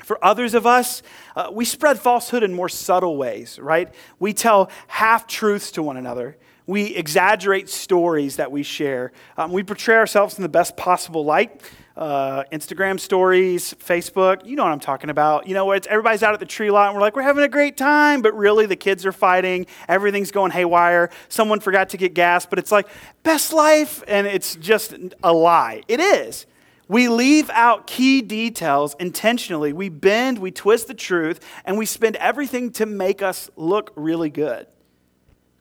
For 0.04 0.24
others 0.24 0.54
of 0.54 0.68
us, 0.68 1.02
uh, 1.36 1.50
we 1.52 1.66
spread 1.66 2.00
falsehood 2.00 2.44
in 2.44 2.54
more 2.54 2.70
subtle 2.70 3.18
ways, 3.18 3.58
right? 3.60 3.94
We 4.20 4.34
tell 4.34 4.70
half 4.88 5.26
truths 5.28 5.72
to 5.72 5.84
one 5.84 5.98
another. 5.98 6.38
We 6.68 6.96
exaggerate 6.96 7.70
stories 7.70 8.36
that 8.36 8.52
we 8.52 8.62
share. 8.62 9.12
Um, 9.38 9.52
we 9.52 9.64
portray 9.64 9.96
ourselves 9.96 10.38
in 10.38 10.44
the 10.44 10.50
best 10.50 10.78
possible 10.78 11.26
light 11.26 11.62
uh, 11.98 12.44
Instagram 12.52 13.00
stories, 13.00 13.74
Facebook. 13.74 14.46
You 14.46 14.56
know 14.56 14.64
what 14.64 14.72
I'm 14.72 14.80
talking 14.80 15.10
about. 15.10 15.48
You 15.48 15.56
know, 15.56 15.72
it's 15.72 15.88
everybody's 15.88 16.22
out 16.22 16.34
at 16.34 16.40
the 16.40 16.46
tree 16.46 16.70
lot 16.70 16.90
and 16.90 16.96
we're 16.96 17.02
like, 17.02 17.16
we're 17.16 17.24
having 17.24 17.44
a 17.44 17.50
great 17.50 17.76
time, 17.76 18.22
but 18.22 18.38
really 18.38 18.68
the 18.68 18.76
kids 18.76 19.06
are 19.06 19.12
fighting. 19.12 19.66
Everything's 19.88 20.32
going 20.32 20.52
haywire. 20.52 21.10
Someone 21.28 21.60
forgot 21.60 21.90
to 21.90 21.98
get 21.98 22.14
gas, 22.14 22.46
but 22.46 22.60
it's 22.60 22.72
like, 22.72 22.88
best 23.24 23.52
life. 23.52 24.04
And 24.08 24.28
it's 24.28 24.56
just 24.56 24.94
a 25.24 25.34
lie. 25.34 25.82
It 25.88 26.00
is. 26.00 26.46
We 26.88 27.10
leave 27.10 27.50
out 27.50 27.86
key 27.86 28.22
details 28.22 28.96
intentionally. 29.00 29.74
We 29.74 29.90
bend, 29.90 30.40
we 30.40 30.52
twist 30.52 30.88
the 30.88 30.94
truth, 30.94 31.46
and 31.66 31.78
we 31.78 31.86
spend 31.86 32.16
everything 32.16 32.72
to 32.74 32.86
make 32.86 33.22
us 33.22 33.50
look 33.56 33.92
really 33.96 34.30
good. 34.30 34.68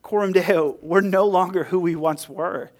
Coram 0.03 0.33
Deo, 0.33 0.77
we're 0.83 1.01
no 1.01 1.27
longer 1.27 1.65
who 1.65 1.81
we 1.81 1.97
once 1.97 2.29
were. 2.29 2.71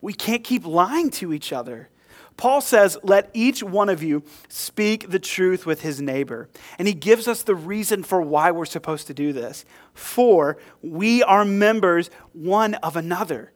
We 0.00 0.12
can't 0.12 0.44
keep 0.44 0.64
lying 0.64 1.10
to 1.12 1.32
each 1.32 1.52
other. 1.52 1.88
Paul 2.36 2.60
says, 2.60 2.96
Let 3.02 3.30
each 3.32 3.62
one 3.62 3.88
of 3.88 4.02
you 4.02 4.22
speak 4.48 5.10
the 5.10 5.18
truth 5.18 5.66
with 5.66 5.80
his 5.80 6.00
neighbor. 6.00 6.48
And 6.78 6.86
he 6.86 6.94
gives 6.94 7.26
us 7.26 7.42
the 7.42 7.54
reason 7.54 8.02
for 8.04 8.20
why 8.20 8.50
we're 8.50 8.66
supposed 8.66 9.06
to 9.08 9.14
do 9.14 9.32
this. 9.32 9.64
For 9.94 10.58
we 10.82 11.22
are 11.22 11.44
members 11.44 12.10
one 12.32 12.74
of 12.74 12.96
another. 12.96 13.52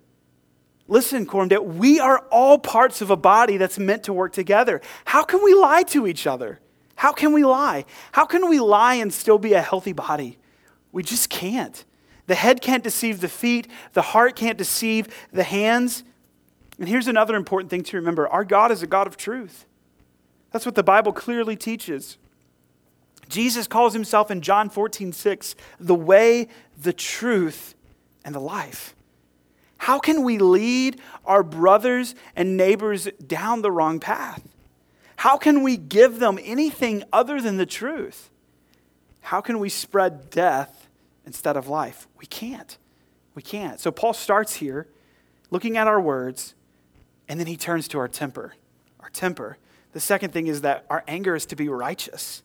Listen, 0.91 1.25
Coram 1.25 1.47
Deo, 1.47 1.63
we 1.63 2.01
are 2.01 2.27
all 2.33 2.59
parts 2.59 3.01
of 3.01 3.11
a 3.11 3.17
body 3.17 3.57
that's 3.57 3.79
meant 3.79 4.03
to 4.05 4.13
work 4.13 4.33
together. 4.33 4.81
How 5.05 5.23
can 5.23 5.43
we 5.43 5.55
lie 5.55 5.85
to 5.85 6.05
each 6.05 6.27
other? 6.27 6.59
How 6.97 7.13
can 7.13 7.33
we 7.33 7.45
lie? 7.45 7.85
How 8.11 8.27
can 8.27 8.49
we 8.51 8.59
lie 8.59 8.95
and 8.97 9.15
still 9.15 9.39
be 9.39 9.53
a 9.53 9.63
healthy 9.63 9.93
body? 9.93 10.37
We 10.91 11.05
just 11.05 11.31
can't. 11.31 11.85
The 12.27 12.35
head 12.35 12.61
can't 12.61 12.83
deceive 12.83 13.21
the 13.21 13.29
feet, 13.29 13.69
the 13.93 14.03
heart 14.03 14.35
can't 14.35 14.59
deceive 14.59 15.07
the 15.33 15.45
hands. 15.45 16.03
And 16.81 16.89
here's 16.89 17.07
another 17.07 17.37
important 17.37 17.71
thing 17.71 17.85
to 17.85 17.97
remember 17.97 18.27
our 18.27 18.45
God 18.45 18.73
is 18.73 18.83
a 18.83 18.89
God 18.89 19.07
of 19.07 19.17
truth. 19.17 19.67
That's 20.51 20.67
what 20.67 20.75
the 20.75 20.83
Bible 20.83 21.13
clearly 21.13 21.55
teaches. 21.55 22.19
Jesus 23.29 23.69
calls 23.69 23.93
himself 23.93 24.29
in 24.29 24.41
John 24.41 24.69
14, 24.69 25.13
6, 25.13 25.55
the 25.79 25.95
way, 25.95 26.49
the 26.77 26.93
truth, 26.93 27.77
and 28.25 28.35
the 28.35 28.41
life. 28.41 28.97
How 29.81 29.99
can 29.99 30.25
we 30.25 30.37
lead 30.37 31.01
our 31.25 31.43
brothers 31.43 32.15
and 32.37 32.55
neighbors 32.55 33.09
down 33.27 33.63
the 33.63 33.73
wrong 33.73 33.99
path? 33.99 34.47
How 35.17 35.39
can 35.39 35.63
we 35.63 35.79
give 35.79 36.19
them 36.19 36.39
anything 36.43 37.03
other 37.15 37.41
than 37.41 37.57
the 37.57 37.65
truth? 37.65 38.29
How 39.23 39.41
can 39.41 39.59
we 39.59 39.71
spread 39.71 40.29
death 40.29 40.87
instead 41.25 41.57
of 41.57 41.67
life? 41.67 42.07
We 42.19 42.27
can't. 42.27 42.77
We 43.35 43.41
can't. 43.41 43.81
So 43.81 43.91
Paul 43.91 44.13
starts 44.13 44.57
here 44.57 44.87
looking 45.51 45.79
at 45.79 45.87
our 45.87 46.01
words 46.01 46.55
and 47.27 47.41
then 47.41 47.47
he 47.47 47.57
turns 47.57 47.89
to 47.89 47.99
our 48.01 48.09
temper. 48.09 48.53
Our 49.01 49.09
temper. 49.09 49.57
The 49.95 50.01
second 50.01 50.35
thing 50.35 50.47
is 50.47 50.61
that 50.61 50.85
our 50.91 51.03
anger 51.09 51.35
is 51.35 51.47
to 51.47 51.57
be 51.57 51.71
righteous. 51.71 52.43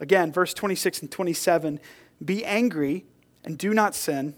Again, 0.00 0.32
verse 0.32 0.52
26 0.52 1.00
and 1.00 1.10
27 1.10 1.80
Be 2.22 2.44
angry 2.44 3.06
and 3.42 3.56
do 3.56 3.72
not 3.72 3.94
sin. 3.94 4.34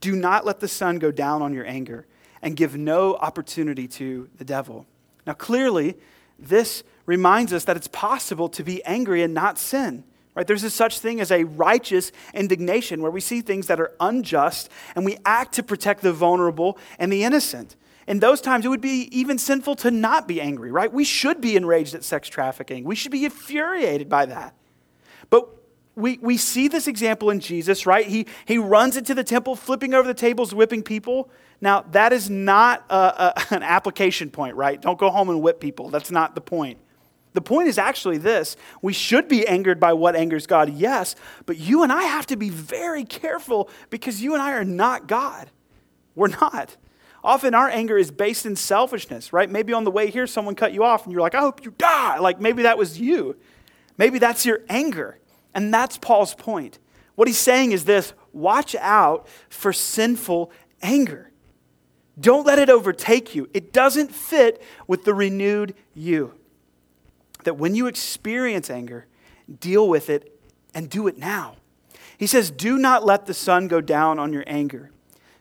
Do 0.00 0.14
not 0.14 0.44
let 0.44 0.60
the 0.60 0.68
sun 0.68 0.98
go 0.98 1.10
down 1.10 1.42
on 1.42 1.52
your 1.52 1.66
anger, 1.66 2.06
and 2.42 2.56
give 2.56 2.76
no 2.76 3.16
opportunity 3.16 3.88
to 3.88 4.28
the 4.38 4.44
devil. 4.44 4.86
Now, 5.26 5.32
clearly, 5.32 5.96
this 6.38 6.84
reminds 7.04 7.52
us 7.52 7.64
that 7.64 7.76
it's 7.76 7.88
possible 7.88 8.48
to 8.50 8.62
be 8.62 8.82
angry 8.84 9.22
and 9.22 9.34
not 9.34 9.58
sin. 9.58 10.04
Right? 10.34 10.46
There's 10.46 10.62
a 10.62 10.70
such 10.70 11.00
thing 11.00 11.20
as 11.20 11.32
a 11.32 11.42
righteous 11.42 12.12
indignation 12.32 13.02
where 13.02 13.10
we 13.10 13.20
see 13.20 13.40
things 13.40 13.66
that 13.66 13.80
are 13.80 13.92
unjust 13.98 14.70
and 14.94 15.04
we 15.04 15.18
act 15.24 15.54
to 15.54 15.64
protect 15.64 16.02
the 16.02 16.12
vulnerable 16.12 16.78
and 16.98 17.12
the 17.12 17.24
innocent 17.24 17.74
in 18.08 18.20
those 18.20 18.40
times, 18.40 18.64
it 18.64 18.68
would 18.68 18.80
be 18.80 19.10
even 19.12 19.36
sinful 19.36 19.76
to 19.76 19.90
not 19.90 20.26
be 20.26 20.40
angry, 20.40 20.72
right? 20.72 20.90
We 20.90 21.04
should 21.04 21.42
be 21.42 21.56
enraged 21.56 21.94
at 21.94 22.02
sex 22.02 22.26
trafficking. 22.26 22.84
We 22.84 22.96
should 22.96 23.12
be 23.12 23.26
infuriated 23.26 24.08
by 24.08 24.24
that. 24.24 24.54
But 25.28 25.46
we, 25.98 26.18
we 26.22 26.36
see 26.36 26.68
this 26.68 26.86
example 26.86 27.30
in 27.30 27.40
Jesus, 27.40 27.84
right? 27.84 28.06
He, 28.06 28.26
he 28.46 28.56
runs 28.56 28.96
into 28.96 29.14
the 29.14 29.24
temple, 29.24 29.56
flipping 29.56 29.94
over 29.94 30.06
the 30.06 30.14
tables, 30.14 30.54
whipping 30.54 30.82
people. 30.82 31.28
Now, 31.60 31.82
that 31.90 32.12
is 32.12 32.30
not 32.30 32.84
a, 32.88 32.94
a, 32.94 33.46
an 33.54 33.62
application 33.62 34.30
point, 34.30 34.54
right? 34.54 34.80
Don't 34.80 34.98
go 34.98 35.10
home 35.10 35.28
and 35.28 35.42
whip 35.42 35.60
people. 35.60 35.90
That's 35.90 36.10
not 36.10 36.34
the 36.34 36.40
point. 36.40 36.78
The 37.34 37.40
point 37.42 37.68
is 37.68 37.78
actually 37.78 38.18
this 38.18 38.56
we 38.80 38.92
should 38.92 39.28
be 39.28 39.46
angered 39.46 39.78
by 39.78 39.92
what 39.92 40.16
angers 40.16 40.46
God, 40.46 40.72
yes, 40.72 41.14
but 41.46 41.58
you 41.58 41.82
and 41.82 41.92
I 41.92 42.02
have 42.04 42.26
to 42.28 42.36
be 42.36 42.48
very 42.48 43.04
careful 43.04 43.68
because 43.90 44.22
you 44.22 44.34
and 44.34 44.42
I 44.42 44.52
are 44.52 44.64
not 44.64 45.06
God. 45.06 45.50
We're 46.14 46.28
not. 46.28 46.76
Often 47.22 47.54
our 47.54 47.68
anger 47.68 47.98
is 47.98 48.10
based 48.10 48.46
in 48.46 48.56
selfishness, 48.56 49.32
right? 49.32 49.50
Maybe 49.50 49.72
on 49.72 49.84
the 49.84 49.90
way 49.90 50.10
here, 50.10 50.26
someone 50.26 50.54
cut 50.54 50.72
you 50.72 50.84
off 50.84 51.04
and 51.04 51.12
you're 51.12 51.20
like, 51.20 51.34
I 51.34 51.40
hope 51.40 51.64
you 51.64 51.72
die. 51.76 52.18
Like 52.18 52.40
maybe 52.40 52.62
that 52.62 52.78
was 52.78 52.98
you. 52.98 53.36
Maybe 53.98 54.18
that's 54.18 54.46
your 54.46 54.60
anger. 54.68 55.18
And 55.54 55.72
that's 55.72 55.98
Paul's 55.98 56.34
point. 56.34 56.78
What 57.14 57.28
he's 57.28 57.38
saying 57.38 57.72
is 57.72 57.84
this 57.84 58.12
watch 58.32 58.74
out 58.76 59.26
for 59.48 59.72
sinful 59.72 60.52
anger. 60.82 61.30
Don't 62.20 62.46
let 62.46 62.58
it 62.58 62.68
overtake 62.68 63.34
you. 63.34 63.48
It 63.54 63.72
doesn't 63.72 64.12
fit 64.12 64.62
with 64.86 65.04
the 65.04 65.14
renewed 65.14 65.74
you. 65.94 66.34
That 67.44 67.56
when 67.56 67.74
you 67.74 67.86
experience 67.86 68.70
anger, 68.70 69.06
deal 69.60 69.88
with 69.88 70.10
it 70.10 70.38
and 70.74 70.90
do 70.90 71.06
it 71.06 71.18
now. 71.18 71.56
He 72.16 72.26
says, 72.26 72.50
Do 72.50 72.78
not 72.78 73.06
let 73.06 73.26
the 73.26 73.34
sun 73.34 73.68
go 73.68 73.80
down 73.80 74.18
on 74.18 74.32
your 74.32 74.44
anger. 74.46 74.90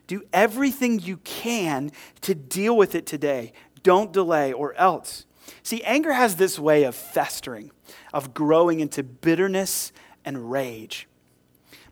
Do 0.05 0.23
everything 0.31 0.99
you 0.99 1.17
can 1.17 1.91
to 2.21 2.33
deal 2.33 2.77
with 2.77 2.95
it 2.95 3.05
today. 3.05 3.51
Don't 3.83 4.13
delay 4.13 4.53
or 4.53 4.73
else. 4.75 5.25
See, 5.63 5.83
anger 5.83 6.13
has 6.13 6.35
this 6.35 6.59
way 6.59 6.83
of 6.83 6.95
festering, 6.95 7.71
of 8.13 8.33
growing 8.33 8.79
into 8.79 9.03
bitterness 9.03 9.91
and 10.25 10.51
rage. 10.51 11.07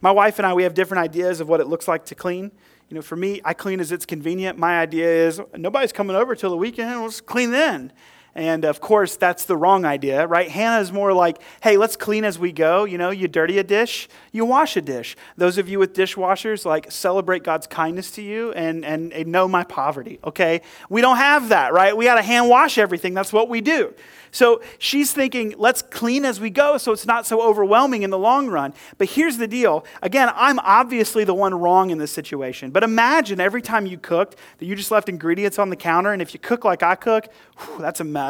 My 0.01 0.11
wife 0.11 0.39
and 0.39 0.45
I, 0.45 0.53
we 0.53 0.63
have 0.63 0.73
different 0.73 1.03
ideas 1.03 1.39
of 1.39 1.49
what 1.49 1.59
it 1.59 1.67
looks 1.67 1.87
like 1.87 2.05
to 2.05 2.15
clean. 2.15 2.51
You 2.89 2.95
know, 2.95 3.01
for 3.01 3.15
me, 3.15 3.41
I 3.43 3.53
clean 3.53 3.79
as 3.79 3.91
it's 3.91 4.05
convenient. 4.05 4.59
My 4.59 4.79
idea 4.79 5.07
is 5.27 5.41
nobody's 5.55 5.91
coming 5.91 6.15
over 6.15 6.35
till 6.35 6.51
the 6.51 6.57
weekend, 6.57 7.01
let's 7.01 7.21
clean 7.21 7.51
then. 7.51 7.91
And 8.35 8.65
of 8.65 8.81
course, 8.81 9.15
that's 9.15 9.45
the 9.45 9.55
wrong 9.55 9.85
idea, 9.85 10.27
right? 10.27 10.49
Hannah 10.49 10.81
is 10.81 10.91
more 10.91 11.13
like, 11.13 11.37
hey, 11.63 11.77
let's 11.77 11.95
clean 11.95 12.25
as 12.25 12.37
we 12.37 12.51
go. 12.51 12.83
You 12.83 12.97
know, 12.97 13.09
you 13.09 13.29
dirty 13.29 13.59
a 13.59 13.63
dish, 13.63 14.09
you 14.33 14.43
wash 14.43 14.75
a 14.75 14.81
dish. 14.81 15.15
Those 15.37 15.57
of 15.57 15.69
you 15.69 15.79
with 15.79 15.93
dishwashers, 15.93 16.65
like, 16.65 16.91
celebrate 16.91 17.43
God's 17.43 17.65
kindness 17.65 18.11
to 18.11 18.21
you 18.21 18.51
and, 18.51 18.83
and, 18.83 19.13
and 19.13 19.31
know 19.31 19.47
my 19.47 19.63
poverty, 19.63 20.19
okay? 20.21 20.61
We 20.89 20.99
don't 20.99 21.15
have 21.15 21.49
that, 21.49 21.71
right? 21.71 21.95
We 21.95 22.03
got 22.03 22.15
to 22.15 22.21
hand 22.21 22.49
wash 22.49 22.77
everything. 22.77 23.13
That's 23.13 23.31
what 23.31 23.47
we 23.47 23.61
do. 23.61 23.93
So 24.31 24.61
she's 24.79 25.13
thinking, 25.13 25.55
let's 25.57 25.81
clean 25.81 26.25
as 26.25 26.41
we 26.41 26.49
go 26.49 26.77
so 26.77 26.91
it's 26.91 27.05
not 27.05 27.25
so 27.25 27.41
overwhelming 27.41 28.03
in 28.03 28.09
the 28.09 28.17
long 28.17 28.49
run. 28.49 28.73
But 28.97 29.07
here's 29.07 29.37
the 29.37 29.47
deal. 29.47 29.85
Again, 30.01 30.29
I'm 30.35 30.59
obviously 30.59 31.23
the 31.23 31.33
one 31.33 31.55
wrong 31.55 31.89
in 31.89 31.99
this 31.99 32.11
situation. 32.11 32.71
But 32.71 32.83
imagine 32.83 33.39
every 33.39 33.61
time 33.61 33.85
you 33.85 33.97
cooked 33.97 34.35
that 34.57 34.65
you 34.65 34.75
just 34.75 34.91
left 34.91 35.07
ingredients 35.07 35.57
on 35.57 35.69
the 35.69 35.77
counter, 35.77 36.11
and 36.11 36.21
if 36.21 36.33
you 36.33 36.41
cook 36.41 36.65
like 36.65 36.83
I 36.83 36.95
cook, 36.95 37.29
whew, 37.59 37.77
that's 37.79 38.01
a 38.01 38.03
mess. 38.03 38.24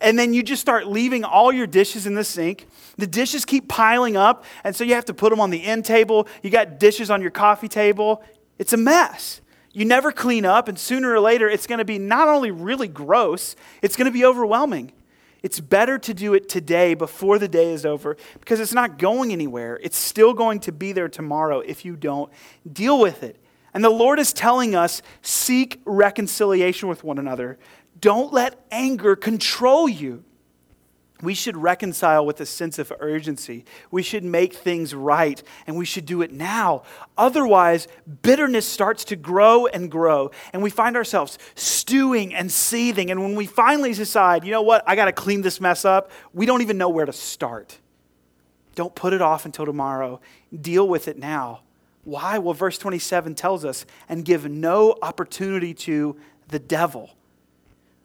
And 0.00 0.18
then 0.18 0.32
you 0.32 0.42
just 0.42 0.60
start 0.60 0.86
leaving 0.86 1.24
all 1.24 1.52
your 1.52 1.66
dishes 1.66 2.06
in 2.06 2.14
the 2.14 2.24
sink. 2.24 2.66
The 2.96 3.06
dishes 3.06 3.44
keep 3.44 3.68
piling 3.68 4.16
up, 4.16 4.44
and 4.64 4.74
so 4.74 4.84
you 4.84 4.94
have 4.94 5.04
to 5.06 5.14
put 5.14 5.30
them 5.30 5.40
on 5.40 5.50
the 5.50 5.64
end 5.64 5.84
table. 5.84 6.28
You 6.42 6.50
got 6.50 6.78
dishes 6.78 7.10
on 7.10 7.22
your 7.22 7.30
coffee 7.30 7.68
table. 7.68 8.22
It's 8.58 8.72
a 8.72 8.78
mess 8.78 9.40
you 9.76 9.84
never 9.84 10.10
clean 10.10 10.46
up, 10.46 10.68
and 10.68 10.78
sooner 10.78 11.12
or 11.12 11.20
later, 11.20 11.50
it's 11.50 11.66
going 11.66 11.80
to 11.80 11.84
be 11.84 11.98
not 11.98 12.28
only 12.28 12.50
really 12.50 12.88
gross, 12.88 13.54
it's 13.82 13.94
going 13.94 14.06
to 14.06 14.10
be 14.10 14.24
overwhelming. 14.24 14.90
It's 15.42 15.60
better 15.60 15.98
to 15.98 16.14
do 16.14 16.32
it 16.32 16.48
today 16.48 16.94
before 16.94 17.38
the 17.38 17.46
day 17.46 17.74
is 17.74 17.84
over 17.84 18.16
because 18.40 18.58
it's 18.58 18.72
not 18.72 18.96
going 18.96 19.32
anywhere. 19.32 19.78
It's 19.82 19.98
still 19.98 20.32
going 20.32 20.60
to 20.60 20.72
be 20.72 20.92
there 20.92 21.10
tomorrow 21.10 21.60
if 21.60 21.84
you 21.84 21.94
don't 21.94 22.32
deal 22.72 22.98
with 22.98 23.22
it. 23.22 23.38
And 23.74 23.84
the 23.84 23.90
Lord 23.90 24.18
is 24.18 24.32
telling 24.32 24.74
us 24.74 25.02
seek 25.20 25.82
reconciliation 25.84 26.88
with 26.88 27.04
one 27.04 27.18
another. 27.18 27.58
Don't 28.00 28.32
let 28.32 28.60
anger 28.70 29.16
control 29.16 29.88
you. 29.88 30.24
We 31.22 31.32
should 31.32 31.56
reconcile 31.56 32.26
with 32.26 32.42
a 32.42 32.46
sense 32.46 32.78
of 32.78 32.92
urgency. 33.00 33.64
We 33.90 34.02
should 34.02 34.22
make 34.22 34.52
things 34.52 34.94
right, 34.94 35.42
and 35.66 35.74
we 35.74 35.86
should 35.86 36.04
do 36.04 36.20
it 36.20 36.30
now. 36.30 36.82
Otherwise, 37.16 37.88
bitterness 38.20 38.66
starts 38.66 39.02
to 39.06 39.16
grow 39.16 39.66
and 39.66 39.90
grow, 39.90 40.30
and 40.52 40.62
we 40.62 40.68
find 40.68 40.94
ourselves 40.94 41.38
stewing 41.54 42.34
and 42.34 42.52
seething. 42.52 43.10
And 43.10 43.22
when 43.22 43.34
we 43.34 43.46
finally 43.46 43.94
decide, 43.94 44.44
you 44.44 44.50
know 44.50 44.60
what, 44.60 44.84
I 44.86 44.94
got 44.94 45.06
to 45.06 45.12
clean 45.12 45.40
this 45.40 45.58
mess 45.58 45.86
up, 45.86 46.10
we 46.34 46.44
don't 46.44 46.60
even 46.60 46.76
know 46.76 46.90
where 46.90 47.06
to 47.06 47.14
start. 47.14 47.78
Don't 48.74 48.94
put 48.94 49.14
it 49.14 49.22
off 49.22 49.46
until 49.46 49.64
tomorrow. 49.64 50.20
Deal 50.60 50.86
with 50.86 51.08
it 51.08 51.16
now. 51.16 51.62
Why? 52.04 52.36
Well, 52.38 52.52
verse 52.52 52.76
27 52.76 53.34
tells 53.34 53.64
us, 53.64 53.86
and 54.06 54.22
give 54.22 54.50
no 54.50 54.96
opportunity 55.00 55.72
to 55.74 56.16
the 56.48 56.58
devil. 56.58 57.15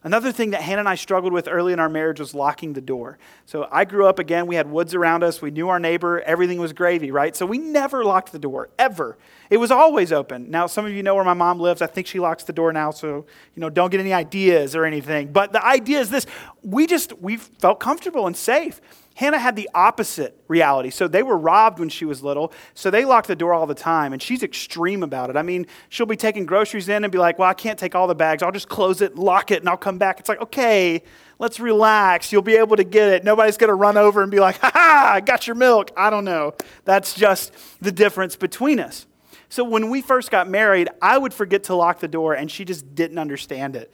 Another 0.03 0.31
thing 0.31 0.49
that 0.49 0.63
Hannah 0.63 0.79
and 0.79 0.89
I 0.89 0.95
struggled 0.95 1.31
with 1.31 1.47
early 1.47 1.73
in 1.73 1.79
our 1.79 1.89
marriage 1.89 2.19
was 2.19 2.33
locking 2.33 2.73
the 2.73 2.81
door. 2.81 3.19
So 3.45 3.67
I 3.71 3.85
grew 3.85 4.07
up 4.07 4.17
again, 4.17 4.47
we 4.47 4.55
had 4.55 4.69
woods 4.69 4.95
around 4.95 5.23
us, 5.23 5.43
we 5.43 5.51
knew 5.51 5.69
our 5.69 5.79
neighbor, 5.79 6.21
everything 6.21 6.59
was 6.59 6.73
gravy, 6.73 7.11
right? 7.11 7.35
So 7.35 7.45
we 7.45 7.59
never 7.59 8.03
locked 8.03 8.31
the 8.31 8.39
door, 8.39 8.69
ever. 8.79 9.17
It 9.51 9.57
was 9.57 9.69
always 9.69 10.11
open. 10.11 10.49
Now, 10.49 10.65
some 10.65 10.87
of 10.87 10.91
you 10.91 11.03
know 11.03 11.13
where 11.13 11.23
my 11.23 11.35
mom 11.35 11.59
lives. 11.59 11.83
I 11.83 11.87
think 11.87 12.07
she 12.07 12.19
locks 12.19 12.43
the 12.43 12.53
door 12.53 12.73
now, 12.73 12.89
so, 12.89 13.27
you 13.55 13.61
know, 13.61 13.69
don't 13.69 13.91
get 13.91 13.99
any 13.99 14.13
ideas 14.13 14.75
or 14.75 14.85
anything. 14.85 15.31
But 15.31 15.53
the 15.53 15.63
idea 15.63 15.99
is 15.99 16.09
this 16.09 16.25
we 16.63 16.87
just, 16.87 17.19
we 17.19 17.37
felt 17.37 17.79
comfortable 17.79 18.25
and 18.25 18.35
safe. 18.35 18.81
Hannah 19.15 19.39
had 19.39 19.55
the 19.55 19.69
opposite 19.73 20.41
reality. 20.47 20.89
So 20.89 21.07
they 21.07 21.21
were 21.21 21.37
robbed 21.37 21.79
when 21.79 21.89
she 21.89 22.05
was 22.05 22.23
little. 22.23 22.53
So 22.73 22.89
they 22.89 23.05
locked 23.05 23.27
the 23.27 23.35
door 23.35 23.53
all 23.53 23.67
the 23.67 23.75
time. 23.75 24.13
And 24.13 24.21
she's 24.21 24.41
extreme 24.41 25.03
about 25.03 25.29
it. 25.29 25.35
I 25.35 25.41
mean, 25.41 25.67
she'll 25.89 26.05
be 26.05 26.15
taking 26.15 26.45
groceries 26.45 26.89
in 26.89 27.03
and 27.03 27.11
be 27.11 27.17
like, 27.17 27.37
well, 27.37 27.49
I 27.49 27.53
can't 27.53 27.77
take 27.77 27.93
all 27.93 28.07
the 28.07 28.15
bags. 28.15 28.41
I'll 28.41 28.51
just 28.51 28.69
close 28.69 29.01
it, 29.01 29.15
lock 29.17 29.51
it, 29.51 29.59
and 29.59 29.69
I'll 29.69 29.77
come 29.77 29.97
back. 29.97 30.19
It's 30.19 30.29
like, 30.29 30.41
okay, 30.41 31.03
let's 31.39 31.59
relax. 31.59 32.31
You'll 32.31 32.41
be 32.41 32.55
able 32.55 32.77
to 32.77 32.83
get 32.83 33.09
it. 33.09 33.23
Nobody's 33.23 33.57
going 33.57 33.67
to 33.67 33.75
run 33.75 33.97
over 33.97 34.21
and 34.21 34.31
be 34.31 34.39
like, 34.39 34.57
ha 34.59 34.71
ha, 34.73 35.11
I 35.15 35.19
got 35.19 35.45
your 35.45 35.55
milk. 35.55 35.91
I 35.97 36.09
don't 36.09 36.25
know. 36.25 36.53
That's 36.85 37.13
just 37.13 37.53
the 37.81 37.91
difference 37.91 38.35
between 38.35 38.79
us. 38.79 39.05
So 39.49 39.65
when 39.65 39.89
we 39.89 40.01
first 40.01 40.31
got 40.31 40.49
married, 40.49 40.87
I 41.01 41.17
would 41.17 41.33
forget 41.33 41.65
to 41.65 41.75
lock 41.75 41.99
the 41.99 42.07
door, 42.07 42.33
and 42.33 42.49
she 42.49 42.63
just 42.63 42.95
didn't 42.95 43.19
understand 43.19 43.75
it. 43.75 43.91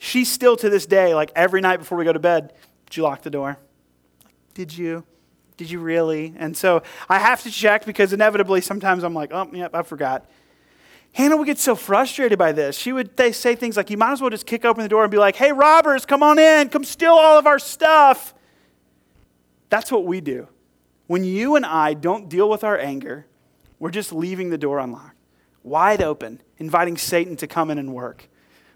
She 0.00 0.24
still 0.24 0.56
to 0.56 0.70
this 0.70 0.86
day, 0.86 1.14
like 1.14 1.30
every 1.36 1.60
night 1.60 1.76
before 1.76 1.98
we 1.98 2.04
go 2.04 2.12
to 2.14 2.18
bed, 2.18 2.54
did 2.86 2.96
you 2.96 3.02
lock 3.02 3.22
the 3.22 3.30
door? 3.30 3.58
Did 4.54 4.76
you? 4.76 5.04
Did 5.56 5.70
you 5.70 5.78
really? 5.80 6.34
And 6.36 6.56
so 6.56 6.82
I 7.08 7.18
have 7.18 7.42
to 7.42 7.50
check 7.50 7.84
because 7.84 8.12
inevitably 8.12 8.60
sometimes 8.60 9.04
I'm 9.04 9.14
like, 9.14 9.32
oh, 9.32 9.48
yep, 9.52 9.74
I 9.74 9.82
forgot. 9.82 10.28
Hannah 11.12 11.36
would 11.36 11.46
get 11.46 11.58
so 11.58 11.76
frustrated 11.76 12.38
by 12.38 12.50
this. 12.50 12.76
She 12.76 12.92
would 12.92 13.18
say 13.34 13.54
things 13.54 13.76
like, 13.76 13.88
you 13.88 13.96
might 13.96 14.12
as 14.12 14.20
well 14.20 14.30
just 14.30 14.46
kick 14.46 14.64
open 14.64 14.82
the 14.82 14.88
door 14.88 15.04
and 15.04 15.10
be 15.12 15.16
like, 15.16 15.36
hey, 15.36 15.52
robbers, 15.52 16.04
come 16.06 16.24
on 16.24 16.40
in, 16.40 16.68
come 16.70 16.82
steal 16.82 17.12
all 17.12 17.38
of 17.38 17.46
our 17.46 17.60
stuff. 17.60 18.34
That's 19.68 19.92
what 19.92 20.04
we 20.04 20.20
do. 20.20 20.48
When 21.06 21.22
you 21.22 21.54
and 21.54 21.64
I 21.64 21.94
don't 21.94 22.28
deal 22.28 22.48
with 22.48 22.64
our 22.64 22.78
anger, 22.78 23.26
we're 23.78 23.90
just 23.90 24.12
leaving 24.12 24.50
the 24.50 24.58
door 24.58 24.80
unlocked, 24.80 25.16
wide 25.62 26.02
open, 26.02 26.40
inviting 26.58 26.96
Satan 26.96 27.36
to 27.36 27.46
come 27.46 27.70
in 27.70 27.78
and 27.78 27.94
work. 27.94 28.28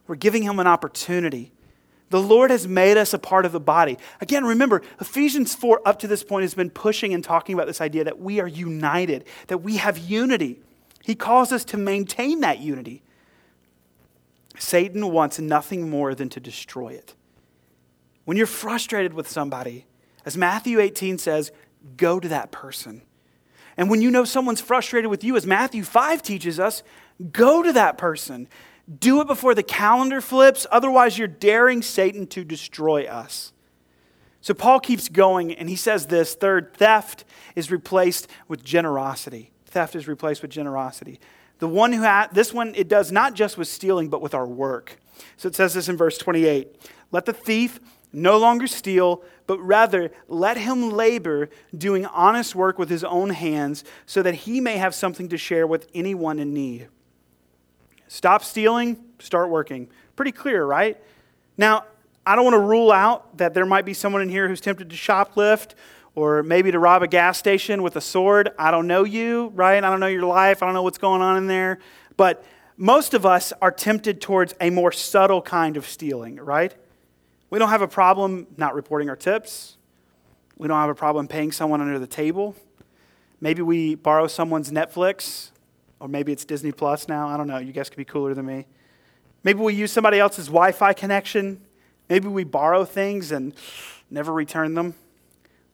We're 0.07 0.15
giving 0.15 0.43
him 0.45 0.61
an 0.61 0.67
opportunity 0.67 1.53
the 2.11 2.21
Lord 2.21 2.51
has 2.51 2.67
made 2.67 2.97
us 2.97 3.13
a 3.13 3.19
part 3.19 3.45
of 3.45 3.53
the 3.53 3.61
body. 3.61 3.99
Again, 4.21 4.45
remember, 4.45 4.83
Ephesians 5.01 5.55
4 5.55 5.83
up 5.85 5.99
to 6.01 6.07
this 6.07 6.23
point 6.23 6.43
has 6.43 6.55
been 6.55 6.71
pushing 6.71 7.13
and 7.13 7.23
talking 7.23 7.55
about 7.55 7.67
this 7.67 7.81
idea 7.81 8.05
that 8.05 8.19
we 8.19 8.41
are 8.41 8.49
united, 8.49 9.25
that 9.49 9.59
we 9.59 9.77
have 9.77 9.99
unity. 9.99 10.61
He 11.05 11.15
calls 11.15 11.53
us 11.53 11.65
to 11.67 11.77
maintain 11.77 12.41
that 12.41 12.61
unity. 12.61 13.03
Satan 14.59 15.13
wants 15.13 15.39
nothing 15.39 15.89
more 15.89 16.15
than 16.15 16.29
to 16.31 16.41
destroy 16.41 16.89
it. 16.89 17.15
When 18.25 18.37
you're 18.37 18.47
frustrated 18.47 19.15
with 19.15 19.29
somebody, 19.29 19.87
as 20.25 20.37
Matthew 20.37 20.81
18 20.81 21.19
says, 21.19 21.53
go 21.97 22.21
to 22.21 22.29
that 22.29 22.51
person. 22.51 23.03
And 23.77 23.89
when 23.89 24.03
you 24.03 24.11
know 24.11 24.25
someone's 24.25 24.61
frustrated 24.61 25.09
with 25.11 25.23
you, 25.23 25.37
as 25.37 25.47
Matthew 25.47 25.85
5 25.85 26.21
teaches 26.23 26.59
us, 26.59 26.83
go 27.33 27.63
to 27.63 27.73
that 27.73 27.97
person. 27.97 28.49
Do 28.97 29.21
it 29.21 29.27
before 29.27 29.55
the 29.55 29.63
calendar 29.63 30.21
flips, 30.21 30.67
otherwise, 30.71 31.19
you're 31.19 31.29
daring 31.29 31.83
Satan 31.83 32.27
to 32.29 32.45
destroy 32.45 33.05
us. 33.05 33.53
So 34.41 34.55
Paul 34.55 34.81
keeps 34.81 35.09
going 35.09 35.53
and 35.53 35.69
he 35.69 35.77
says 35.77 36.07
this 36.07 36.35
third, 36.35 36.75
theft 36.75 37.25
is 37.55 37.71
replaced 37.71 38.29
with 38.47 38.65
generosity. 38.65 39.51
Theft 39.67 39.95
is 39.95 40.09
replaced 40.09 40.43
with 40.43 40.51
generosity. 40.51 41.21
The 41.59 41.69
one 41.69 41.93
who 41.93 42.03
had, 42.03 42.29
this 42.33 42.55
one, 42.55 42.73
it 42.77 42.89
does 42.89 43.11
not 43.11 43.35
just 43.35 43.59
with 43.59 43.69
stealing, 43.69 44.09
but 44.09 44.23
with 44.23 44.33
our 44.33 44.47
work. 44.47 44.99
So 45.37 45.49
it 45.49 45.55
says 45.55 45.75
this 45.75 45.89
in 45.89 45.97
verse 45.97 46.17
28 46.17 46.69
Let 47.11 47.27
the 47.27 47.33
thief 47.33 47.81
no 48.13 48.39
longer 48.39 48.67
steal, 48.67 49.23
but 49.47 49.59
rather 49.61 50.11
let 50.29 50.57
him 50.57 50.91
labor 50.91 51.51
doing 51.77 52.07
honest 52.07 52.55
work 52.55 52.79
with 52.79 52.89
his 52.89 53.05
own 53.05 53.31
hands, 53.31 53.85
so 54.07 54.23
that 54.23 54.35
he 54.35 54.61
may 54.61 54.79
have 54.79 54.95
something 54.95 55.29
to 55.29 55.37
share 55.37 55.67
with 55.67 55.89
anyone 55.93 56.39
in 56.39 56.55
need. 56.55 56.89
Stop 58.09 58.43
stealing, 58.43 59.05
start 59.19 59.51
working. 59.51 59.89
Pretty 60.17 60.33
clear, 60.33 60.65
right? 60.65 60.97
Now, 61.57 61.85
I 62.27 62.35
don't 62.35 62.45
want 62.45 62.55
to 62.55 62.61
rule 62.61 62.91
out 62.91 63.37
that 63.39 63.55
there 63.55 63.67
might 63.67 63.85
be 63.85 63.95
someone 63.95 64.23
in 64.23 64.29
here 64.29 64.49
who's 64.49 64.61
tempted 64.61 64.91
to 64.91 64.97
shoplift 64.97 65.73
or 66.15 66.43
maybe 66.43 66.71
to 66.71 66.79
rob 66.79 67.03
a 67.03 67.09
gas 67.09 67.39
station 67.39 67.83
with 67.83 67.97
a 67.97 68.01
sword. 68.01 68.51
I 68.59 68.71
don't 68.71 68.87
know 68.87 69.05
you, 69.05 69.53
right? 69.55 69.83
I 69.83 69.89
don't 69.89 70.01
know 70.01 70.09
your 70.09 70.25
life. 70.25 70.63
I 70.63 70.67
don't 70.67 70.75
know 70.75 70.83
what's 70.83 70.99
going 70.99 71.23
on 71.23 71.37
in 71.37 71.47
there. 71.47 71.79
But 72.17 72.45
most 72.77 73.15
of 73.15 73.25
us 73.25 73.53
are 73.63 73.71
tempted 73.71 74.21
towards 74.21 74.55
a 74.61 74.71
more 74.71 74.91
subtle 74.91 75.43
kind 75.43 75.77
of 75.77 75.87
stealing, 75.87 76.37
right? 76.37 76.75
We 77.51 77.59
don't 77.59 77.71
have 77.71 77.83
a 77.83 77.89
problem 77.89 78.47
not 78.57 78.75
reporting 78.75 79.09
our 79.09 79.17
tips. 79.17 79.77
We 80.57 80.67
don't 80.69 80.79
have 80.79 80.91
a 80.91 80.95
problem 80.95 81.29
paying 81.29 81.53
someone 81.53 81.81
under 81.81 81.99
the 81.99 82.07
table. 82.07 82.57
Maybe 83.41 83.63
we 83.63 83.95
borrow 83.95 84.27
someone's 84.27 84.71
Netflix 84.71 85.51
or 86.01 86.09
maybe 86.09 86.33
it's 86.33 86.45
Disney 86.45 86.73
Plus 86.73 87.09
now. 87.09 87.29
I 87.29 87.37
don't 87.37 87.47
know. 87.47 87.59
You 87.59 87.73
guys 87.73 87.89
could 87.89 87.97
be 87.97 88.05
cooler 88.05 88.35
than 88.35 88.47
me. 88.47 88.67
Maybe 89.45 89.61
we 89.61 89.75
use 89.75 89.93
somebody 89.93 90.19
else's 90.19 90.47
Wi 90.47 90.73
Fi 90.73 90.93
connection. 90.93 91.61
Maybe 92.09 92.29
we 92.29 92.45
borrow 92.45 92.85
things 92.85 93.33
and 93.33 93.55
never 94.11 94.33
return 94.33 94.75
them. 94.75 94.95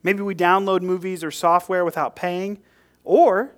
Maybe 0.02 0.22
we 0.22 0.34
download 0.34 0.82
movies 0.82 1.24
or 1.24 1.30
software 1.30 1.84
without 1.84 2.14
paying. 2.16 2.58
Or 3.04 3.52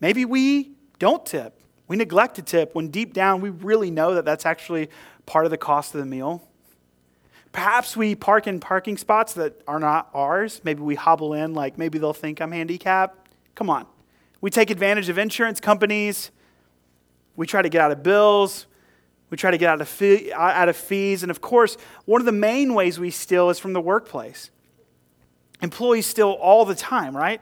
maybe 0.00 0.24
we 0.24 0.72
don't 0.98 1.24
tip. 1.24 1.60
We 1.88 1.96
neglect 1.96 2.36
to 2.36 2.42
tip 2.42 2.74
when 2.74 2.88
deep 2.88 3.14
down 3.14 3.40
we 3.40 3.50
really 3.50 3.90
know 3.90 4.14
that 4.14 4.24
that's 4.24 4.46
actually 4.46 4.90
part 5.26 5.44
of 5.44 5.50
the 5.50 5.58
cost 5.58 5.94
of 5.94 6.00
the 6.00 6.06
meal. 6.06 6.46
Perhaps 7.52 7.96
we 7.96 8.14
park 8.14 8.46
in 8.46 8.60
parking 8.60 8.96
spots 8.96 9.32
that 9.34 9.60
are 9.66 9.80
not 9.80 10.08
ours. 10.14 10.60
Maybe 10.62 10.82
we 10.82 10.94
hobble 10.94 11.34
in, 11.34 11.52
like 11.52 11.78
maybe 11.78 11.98
they'll 11.98 12.12
think 12.12 12.40
I'm 12.40 12.52
handicapped. 12.52 13.28
Come 13.56 13.70
on. 13.70 13.86
We 14.40 14.50
take 14.50 14.70
advantage 14.70 15.08
of 15.08 15.18
insurance 15.18 15.60
companies. 15.60 16.30
We 17.36 17.46
try 17.46 17.62
to 17.62 17.68
get 17.68 17.80
out 17.80 17.92
of 17.92 18.02
bills. 18.02 18.66
We 19.30 19.36
try 19.36 19.50
to 19.50 19.58
get 19.58 19.70
out 19.70 19.80
of, 19.80 19.88
fee, 19.88 20.32
out 20.32 20.68
of 20.68 20.76
fees. 20.76 21.22
And 21.22 21.30
of 21.30 21.40
course, 21.40 21.76
one 22.04 22.20
of 22.20 22.26
the 22.26 22.32
main 22.32 22.74
ways 22.74 22.98
we 22.98 23.10
steal 23.10 23.50
is 23.50 23.58
from 23.58 23.72
the 23.72 23.80
workplace. 23.80 24.50
Employees 25.62 26.06
steal 26.06 26.30
all 26.30 26.64
the 26.64 26.74
time, 26.74 27.16
right? 27.16 27.40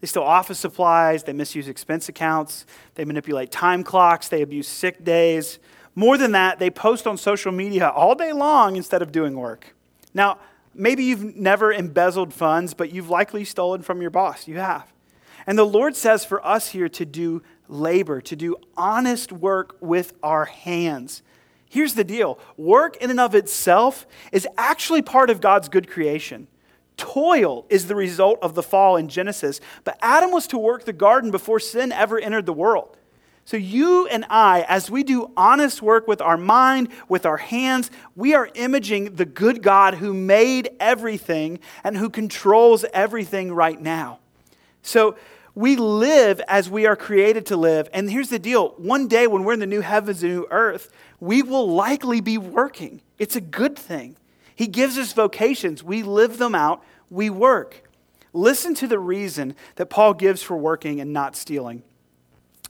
They 0.00 0.06
steal 0.06 0.22
office 0.22 0.58
supplies, 0.58 1.24
they 1.24 1.32
misuse 1.32 1.68
expense 1.68 2.08
accounts, 2.08 2.66
they 2.94 3.04
manipulate 3.04 3.50
time 3.50 3.82
clocks, 3.82 4.28
they 4.28 4.42
abuse 4.42 4.68
sick 4.68 5.02
days. 5.02 5.58
More 5.94 6.18
than 6.18 6.32
that, 6.32 6.58
they 6.58 6.68
post 6.68 7.06
on 7.06 7.16
social 7.16 7.50
media 7.50 7.88
all 7.88 8.14
day 8.14 8.32
long 8.32 8.76
instead 8.76 9.00
of 9.00 9.10
doing 9.10 9.34
work. 9.34 9.74
Now, 10.12 10.38
maybe 10.74 11.04
you've 11.04 11.34
never 11.36 11.72
embezzled 11.72 12.34
funds, 12.34 12.74
but 12.74 12.92
you've 12.92 13.08
likely 13.08 13.44
stolen 13.44 13.82
from 13.82 14.02
your 14.02 14.10
boss. 14.10 14.46
You 14.46 14.58
have. 14.58 14.92
And 15.46 15.58
the 15.58 15.64
Lord 15.64 15.94
says 15.94 16.24
for 16.24 16.44
us 16.44 16.70
here 16.70 16.88
to 16.88 17.04
do 17.04 17.42
labor, 17.68 18.20
to 18.22 18.36
do 18.36 18.56
honest 18.76 19.32
work 19.32 19.76
with 19.80 20.12
our 20.22 20.46
hands. 20.46 21.22
Here's 21.68 21.94
the 21.94 22.04
deal 22.04 22.38
work 22.56 22.96
in 22.98 23.10
and 23.10 23.20
of 23.20 23.34
itself 23.34 24.06
is 24.32 24.46
actually 24.56 25.02
part 25.02 25.30
of 25.30 25.40
God's 25.40 25.68
good 25.68 25.88
creation. 25.88 26.48
Toil 26.96 27.66
is 27.68 27.86
the 27.86 27.94
result 27.94 28.38
of 28.40 28.54
the 28.54 28.62
fall 28.62 28.96
in 28.96 29.08
Genesis, 29.08 29.60
but 29.84 29.98
Adam 30.00 30.30
was 30.30 30.46
to 30.48 30.58
work 30.58 30.84
the 30.84 30.92
garden 30.92 31.30
before 31.30 31.60
sin 31.60 31.92
ever 31.92 32.18
entered 32.18 32.46
the 32.46 32.52
world. 32.52 32.96
So, 33.44 33.56
you 33.56 34.08
and 34.08 34.24
I, 34.28 34.62
as 34.68 34.90
we 34.90 35.04
do 35.04 35.30
honest 35.36 35.80
work 35.80 36.08
with 36.08 36.20
our 36.20 36.36
mind, 36.36 36.88
with 37.08 37.24
our 37.24 37.36
hands, 37.36 37.92
we 38.16 38.34
are 38.34 38.48
imaging 38.54 39.14
the 39.14 39.24
good 39.24 39.62
God 39.62 39.94
who 39.94 40.12
made 40.12 40.70
everything 40.80 41.60
and 41.84 41.96
who 41.96 42.10
controls 42.10 42.84
everything 42.92 43.52
right 43.52 43.80
now. 43.80 44.18
So, 44.82 45.16
we 45.56 45.74
live 45.74 46.40
as 46.48 46.68
we 46.68 46.84
are 46.84 46.94
created 46.94 47.46
to 47.46 47.56
live. 47.56 47.88
And 47.94 48.10
here's 48.10 48.28
the 48.28 48.38
deal 48.38 48.74
one 48.76 49.08
day 49.08 49.26
when 49.26 49.42
we're 49.42 49.54
in 49.54 49.58
the 49.58 49.66
new 49.66 49.80
heavens 49.80 50.22
and 50.22 50.32
new 50.32 50.46
earth, 50.50 50.92
we 51.18 51.42
will 51.42 51.68
likely 51.68 52.20
be 52.20 52.36
working. 52.36 53.00
It's 53.18 53.36
a 53.36 53.40
good 53.40 53.76
thing. 53.76 54.16
He 54.54 54.66
gives 54.66 54.98
us 54.98 55.12
vocations, 55.14 55.82
we 55.82 56.02
live 56.02 56.38
them 56.38 56.54
out, 56.54 56.84
we 57.10 57.30
work. 57.30 57.82
Listen 58.34 58.74
to 58.74 58.86
the 58.86 58.98
reason 58.98 59.56
that 59.76 59.86
Paul 59.86 60.12
gives 60.12 60.42
for 60.42 60.56
working 60.58 61.00
and 61.00 61.14
not 61.14 61.34
stealing. 61.34 61.82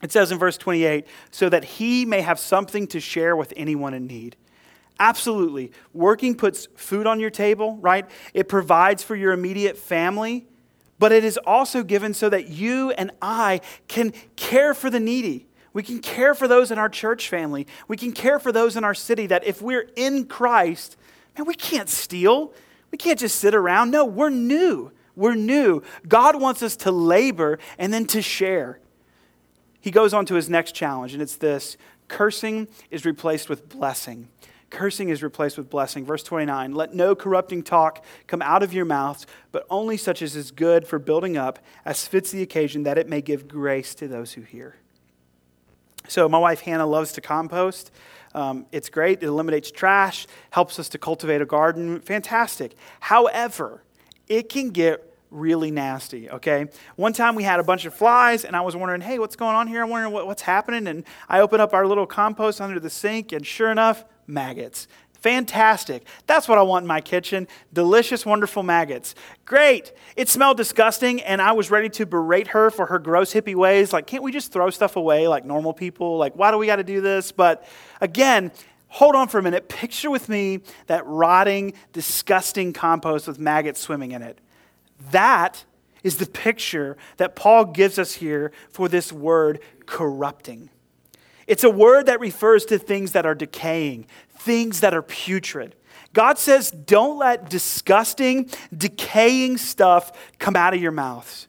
It 0.00 0.12
says 0.12 0.30
in 0.30 0.38
verse 0.38 0.56
28 0.56 1.06
so 1.32 1.48
that 1.48 1.64
he 1.64 2.04
may 2.04 2.20
have 2.20 2.38
something 2.38 2.86
to 2.88 3.00
share 3.00 3.34
with 3.34 3.52
anyone 3.56 3.94
in 3.94 4.06
need. 4.06 4.36
Absolutely. 5.00 5.72
Working 5.92 6.36
puts 6.36 6.68
food 6.76 7.08
on 7.08 7.18
your 7.18 7.30
table, 7.30 7.78
right? 7.78 8.08
It 8.32 8.48
provides 8.48 9.02
for 9.02 9.16
your 9.16 9.32
immediate 9.32 9.76
family, 9.76 10.46
but 10.98 11.12
it 11.12 11.24
is 11.24 11.38
also 11.38 11.82
given 11.82 12.14
so 12.14 12.28
that 12.28 12.48
you 12.48 12.90
and 12.92 13.10
I 13.20 13.60
can 13.88 14.12
care 14.36 14.74
for 14.74 14.90
the 14.90 15.00
needy. 15.00 15.46
We 15.72 15.82
can 15.82 15.98
care 15.98 16.34
for 16.34 16.48
those 16.48 16.70
in 16.70 16.78
our 16.78 16.88
church 16.88 17.28
family. 17.28 17.66
We 17.86 17.96
can 17.96 18.12
care 18.12 18.38
for 18.38 18.50
those 18.50 18.76
in 18.76 18.84
our 18.84 18.94
city 18.94 19.26
that 19.26 19.44
if 19.44 19.60
we're 19.60 19.90
in 19.94 20.24
Christ, 20.24 20.96
man, 21.36 21.46
we 21.46 21.54
can't 21.54 21.88
steal. 21.90 22.54
We 22.90 22.96
can't 22.96 23.18
just 23.18 23.38
sit 23.38 23.54
around. 23.54 23.90
No, 23.90 24.04
we're 24.04 24.30
new. 24.30 24.90
We're 25.16 25.34
new. 25.34 25.82
God 26.08 26.40
wants 26.40 26.62
us 26.62 26.76
to 26.76 26.90
labor 26.90 27.58
and 27.78 27.92
then 27.92 28.06
to 28.06 28.22
share. 28.22 28.80
He 29.80 29.90
goes 29.90 30.14
on 30.14 30.24
to 30.26 30.34
his 30.34 30.48
next 30.48 30.72
challenge, 30.72 31.12
and 31.12 31.22
it's 31.22 31.36
this 31.36 31.76
cursing 32.08 32.68
is 32.90 33.04
replaced 33.04 33.48
with 33.48 33.68
blessing. 33.68 34.28
Cursing 34.70 35.10
is 35.10 35.22
replaced 35.22 35.56
with 35.56 35.70
blessing. 35.70 36.04
Verse 36.04 36.22
29 36.22 36.74
Let 36.74 36.94
no 36.94 37.14
corrupting 37.14 37.62
talk 37.62 38.04
come 38.26 38.42
out 38.42 38.62
of 38.62 38.72
your 38.72 38.84
mouths, 38.84 39.26
but 39.52 39.66
only 39.70 39.96
such 39.96 40.22
as 40.22 40.34
is 40.34 40.50
good 40.50 40.86
for 40.86 40.98
building 40.98 41.36
up, 41.36 41.58
as 41.84 42.06
fits 42.06 42.30
the 42.30 42.42
occasion, 42.42 42.82
that 42.82 42.98
it 42.98 43.08
may 43.08 43.20
give 43.20 43.46
grace 43.48 43.94
to 43.96 44.08
those 44.08 44.32
who 44.32 44.42
hear. 44.42 44.76
So, 46.08 46.28
my 46.28 46.38
wife 46.38 46.60
Hannah 46.60 46.86
loves 46.86 47.12
to 47.12 47.20
compost. 47.20 47.90
Um, 48.34 48.66
it's 48.70 48.90
great, 48.90 49.22
it 49.22 49.26
eliminates 49.26 49.70
trash, 49.70 50.26
helps 50.50 50.78
us 50.78 50.88
to 50.90 50.98
cultivate 50.98 51.40
a 51.40 51.46
garden. 51.46 52.00
Fantastic. 52.00 52.74
However, 53.00 53.82
it 54.28 54.48
can 54.48 54.70
get 54.70 55.02
really 55.30 55.70
nasty, 55.70 56.30
okay? 56.30 56.66
One 56.96 57.12
time 57.12 57.34
we 57.34 57.44
had 57.44 57.60
a 57.60 57.64
bunch 57.64 57.84
of 57.84 57.94
flies, 57.94 58.44
and 58.44 58.54
I 58.54 58.60
was 58.60 58.76
wondering, 58.76 59.00
hey, 59.00 59.18
what's 59.18 59.36
going 59.36 59.54
on 59.54 59.66
here? 59.68 59.82
I'm 59.82 59.90
wondering 59.90 60.12
what, 60.12 60.26
what's 60.26 60.42
happening. 60.42 60.86
And 60.86 61.04
I 61.28 61.40
opened 61.40 61.62
up 61.62 61.72
our 61.72 61.86
little 61.86 62.06
compost 62.06 62.60
under 62.60 62.78
the 62.78 62.90
sink, 62.90 63.32
and 63.32 63.46
sure 63.46 63.70
enough, 63.70 64.04
maggots. 64.26 64.88
Fantastic. 65.20 66.06
That's 66.26 66.46
what 66.46 66.58
I 66.58 66.62
want 66.62 66.84
in 66.84 66.86
my 66.86 67.00
kitchen. 67.00 67.48
Delicious, 67.72 68.24
wonderful 68.24 68.62
maggots. 68.62 69.14
Great. 69.44 69.92
It 70.14 70.28
smelled 70.28 70.56
disgusting, 70.56 71.20
and 71.22 71.42
I 71.42 71.52
was 71.52 71.70
ready 71.70 71.88
to 71.90 72.06
berate 72.06 72.48
her 72.48 72.70
for 72.70 72.86
her 72.86 72.98
gross 72.98 73.34
hippie 73.34 73.54
ways. 73.54 73.92
Like, 73.92 74.06
can't 74.06 74.22
we 74.22 74.30
just 74.30 74.52
throw 74.52 74.70
stuff 74.70 74.94
away 74.94 75.26
like 75.26 75.44
normal 75.44 75.72
people? 75.72 76.16
Like, 76.16 76.34
why 76.34 76.50
do 76.50 76.58
we 76.58 76.66
got 76.66 76.76
to 76.76 76.84
do 76.84 77.00
this? 77.00 77.32
But 77.32 77.66
again, 78.00 78.52
hold 78.88 79.16
on 79.16 79.26
for 79.26 79.38
a 79.38 79.42
minute. 79.42 79.68
Picture 79.68 80.10
with 80.10 80.28
me 80.28 80.60
that 80.86 81.04
rotting, 81.06 81.72
disgusting 81.92 82.72
compost 82.72 83.26
with 83.26 83.38
maggots 83.38 83.80
swimming 83.80 84.12
in 84.12 84.22
it. 84.22 84.38
That 85.10 85.64
is 86.02 86.18
the 86.18 86.26
picture 86.26 86.96
that 87.16 87.34
Paul 87.34 87.64
gives 87.64 87.98
us 87.98 88.12
here 88.12 88.52
for 88.70 88.88
this 88.88 89.12
word 89.12 89.60
corrupting. 89.86 90.70
It's 91.46 91.64
a 91.64 91.70
word 91.70 92.06
that 92.06 92.20
refers 92.20 92.64
to 92.66 92.78
things 92.78 93.12
that 93.12 93.26
are 93.26 93.34
decaying, 93.34 94.06
things 94.30 94.80
that 94.80 94.94
are 94.94 95.02
putrid. 95.02 95.74
God 96.12 96.38
says, 96.38 96.70
don't 96.70 97.18
let 97.18 97.50
disgusting, 97.50 98.50
decaying 98.76 99.58
stuff 99.58 100.12
come 100.38 100.56
out 100.56 100.74
of 100.74 100.80
your 100.80 100.92
mouths. 100.92 101.46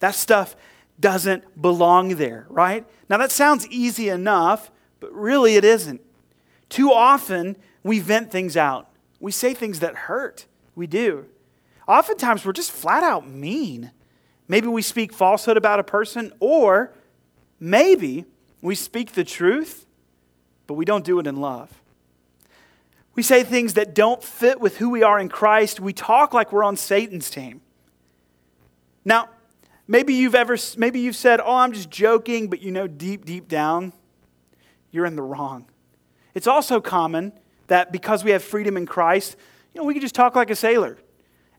That 0.00 0.14
stuff 0.14 0.56
doesn't 1.00 1.60
belong 1.60 2.16
there, 2.16 2.46
right? 2.48 2.84
Now, 3.08 3.16
that 3.18 3.32
sounds 3.32 3.66
easy 3.68 4.08
enough, 4.08 4.70
but 5.00 5.12
really 5.12 5.56
it 5.56 5.64
isn't. 5.64 6.00
Too 6.68 6.92
often, 6.92 7.56
we 7.82 7.98
vent 7.98 8.30
things 8.30 8.56
out. 8.56 8.88
We 9.20 9.32
say 9.32 9.54
things 9.54 9.80
that 9.80 9.94
hurt. 9.94 10.46
We 10.74 10.86
do. 10.86 11.26
Oftentimes, 11.88 12.44
we're 12.44 12.52
just 12.52 12.72
flat 12.72 13.02
out 13.02 13.28
mean. 13.28 13.90
Maybe 14.48 14.68
we 14.68 14.82
speak 14.82 15.12
falsehood 15.12 15.56
about 15.56 15.80
a 15.80 15.84
person, 15.84 16.32
or 16.40 16.92
maybe 17.58 18.26
we 18.62 18.74
speak 18.74 19.12
the 19.12 19.24
truth, 19.24 19.84
but 20.66 20.74
we 20.74 20.86
don't 20.86 21.04
do 21.04 21.18
it 21.18 21.26
in 21.26 21.36
love. 21.36 21.82
We 23.14 23.22
say 23.22 23.42
things 23.42 23.74
that 23.74 23.94
don't 23.94 24.22
fit 24.22 24.60
with 24.60 24.78
who 24.78 24.88
we 24.88 25.02
are 25.02 25.18
in 25.18 25.28
Christ. 25.28 25.80
We 25.80 25.92
talk 25.92 26.32
like 26.32 26.50
we're 26.50 26.64
on 26.64 26.76
Satan's 26.76 27.28
team. 27.28 27.60
Now, 29.04 29.28
maybe 29.86 30.14
you've 30.14 30.34
ever 30.34 30.56
maybe 30.78 31.00
you've 31.00 31.16
said, 31.16 31.40
"Oh, 31.40 31.56
I'm 31.56 31.72
just 31.72 31.90
joking," 31.90 32.48
but 32.48 32.62
you 32.62 32.70
know 32.70 32.86
deep 32.86 33.26
deep 33.26 33.48
down 33.48 33.92
you're 34.92 35.06
in 35.06 35.16
the 35.16 35.22
wrong. 35.22 35.66
It's 36.34 36.46
also 36.46 36.80
common 36.80 37.32
that 37.66 37.90
because 37.90 38.22
we 38.22 38.30
have 38.30 38.44
freedom 38.44 38.76
in 38.76 38.86
Christ, 38.86 39.36
you 39.74 39.80
know, 39.80 39.86
we 39.86 39.94
can 39.94 40.02
just 40.02 40.14
talk 40.14 40.36
like 40.36 40.50
a 40.50 40.56
sailor. 40.56 40.98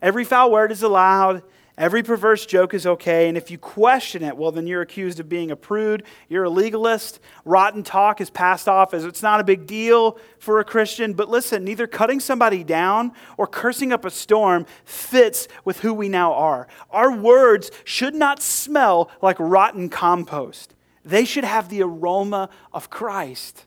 Every 0.02 0.24
foul 0.24 0.52
word 0.52 0.72
is 0.72 0.84
allowed. 0.84 1.44
Every 1.76 2.04
perverse 2.04 2.46
joke 2.46 2.76
is 2.76 2.86
okay. 2.86 3.28
And 3.28 3.36
if 3.36 3.50
you 3.50 3.58
question 3.58 4.24
it, 4.24 4.38
well, 4.38 4.52
then 4.52 4.68
you're 4.68 4.84
accused 4.84 5.20
of 5.20 5.28
being 5.28 5.50
a 5.50 5.56
prude. 5.56 6.04
You're 6.30 6.44
a 6.44 6.50
legalist. 6.50 7.20
Rotten 7.46 7.82
talk 7.82 8.22
is 8.22 8.30
passed 8.30 8.68
off 8.70 8.94
as 8.94 9.06
it's 9.06 9.24
not 9.24 9.40
a 9.40 9.44
big 9.44 9.66
deal 9.66 10.20
for 10.38 10.60
a 10.60 10.64
Christian. 10.64 11.14
But 11.14 11.30
listen, 11.30 11.64
neither 11.64 11.88
cutting 11.88 12.20
somebody 12.20 12.64
down 12.64 13.12
or 13.38 13.48
cursing 13.48 13.92
up 13.92 14.06
a 14.06 14.12
storm 14.12 14.68
fits 14.86 15.48
with 15.66 15.80
who 15.80 15.96
we 15.96 16.10
now 16.10 16.34
are. 16.34 16.68
Our 16.92 17.12
words 17.12 17.72
should 17.86 18.14
not 18.14 18.40
smell 18.40 19.10
like 19.24 19.40
rotten 19.40 19.90
compost, 19.90 20.76
they 21.04 21.26
should 21.26 21.44
have 21.44 21.70
the 21.70 21.82
aroma 21.82 22.50
of 22.72 22.90
Christ. 22.92 23.66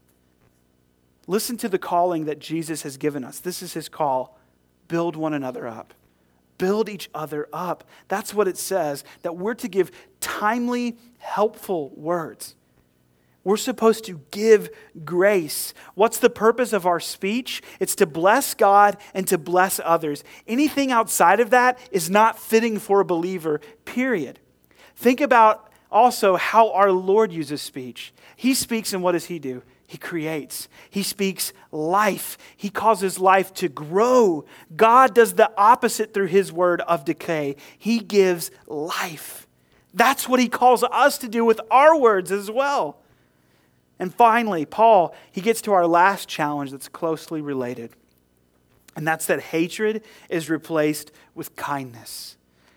Listen 1.26 1.56
to 1.56 1.68
the 1.68 1.78
calling 1.78 2.26
that 2.26 2.38
Jesus 2.38 2.82
has 2.82 2.96
given 2.96 3.24
us. 3.24 3.40
This 3.40 3.62
is 3.62 3.72
his 3.72 3.88
call 3.88 4.38
build 4.86 5.16
one 5.16 5.34
another 5.34 5.66
up 5.66 5.92
build 6.58 6.88
each 6.88 7.10
other 7.14 7.48
up. 7.52 7.84
That's 8.08 8.34
what 8.34 8.48
it 8.48 8.58
says, 8.58 9.04
that 9.22 9.36
we're 9.36 9.54
to 9.54 9.68
give 9.68 9.90
timely, 10.20 10.96
helpful 11.18 11.90
words. 11.96 12.54
We're 13.44 13.56
supposed 13.56 14.04
to 14.06 14.20
give 14.32 14.70
grace. 15.04 15.72
What's 15.94 16.18
the 16.18 16.28
purpose 16.28 16.72
of 16.72 16.84
our 16.84 16.98
speech? 16.98 17.62
It's 17.78 17.94
to 17.96 18.06
bless 18.06 18.54
God 18.54 18.96
and 19.14 19.28
to 19.28 19.38
bless 19.38 19.80
others. 19.84 20.24
Anything 20.48 20.90
outside 20.90 21.38
of 21.38 21.50
that 21.50 21.78
is 21.92 22.10
not 22.10 22.40
fitting 22.40 22.80
for 22.80 22.98
a 22.98 23.04
believer, 23.04 23.60
period. 23.84 24.40
Think 24.96 25.20
about 25.20 25.70
also 25.92 26.34
how 26.34 26.72
our 26.72 26.90
Lord 26.90 27.32
uses 27.32 27.62
speech. 27.62 28.12
He 28.34 28.52
speaks, 28.52 28.92
and 28.92 29.00
what 29.00 29.12
does 29.12 29.26
he 29.26 29.38
do? 29.38 29.62
He 29.86 29.98
creates. 29.98 30.68
He 30.90 31.02
speaks 31.02 31.52
life. 31.70 32.36
He 32.56 32.70
causes 32.70 33.18
life 33.18 33.54
to 33.54 33.68
grow. 33.68 34.44
God 34.74 35.14
does 35.14 35.34
the 35.34 35.50
opposite 35.56 36.12
through 36.12 36.26
His 36.26 36.52
word 36.52 36.80
of 36.82 37.04
decay. 37.04 37.56
He 37.78 38.00
gives 38.00 38.50
life. 38.66 39.46
That's 39.94 40.28
what 40.28 40.40
He 40.40 40.48
calls 40.48 40.82
us 40.82 41.18
to 41.18 41.28
do 41.28 41.44
with 41.44 41.60
our 41.70 41.96
words 41.98 42.32
as 42.32 42.50
well. 42.50 42.98
And 43.98 44.14
finally, 44.14 44.66
Paul, 44.66 45.14
he 45.32 45.40
gets 45.40 45.62
to 45.62 45.72
our 45.72 45.86
last 45.86 46.28
challenge 46.28 46.70
that's 46.70 46.88
closely 46.88 47.40
related. 47.40 47.92
And 48.94 49.06
that's 49.06 49.26
that 49.26 49.40
hatred 49.40 50.02
is 50.28 50.50
replaced 50.50 51.12
with 51.34 51.56
kindness. 51.56 52.36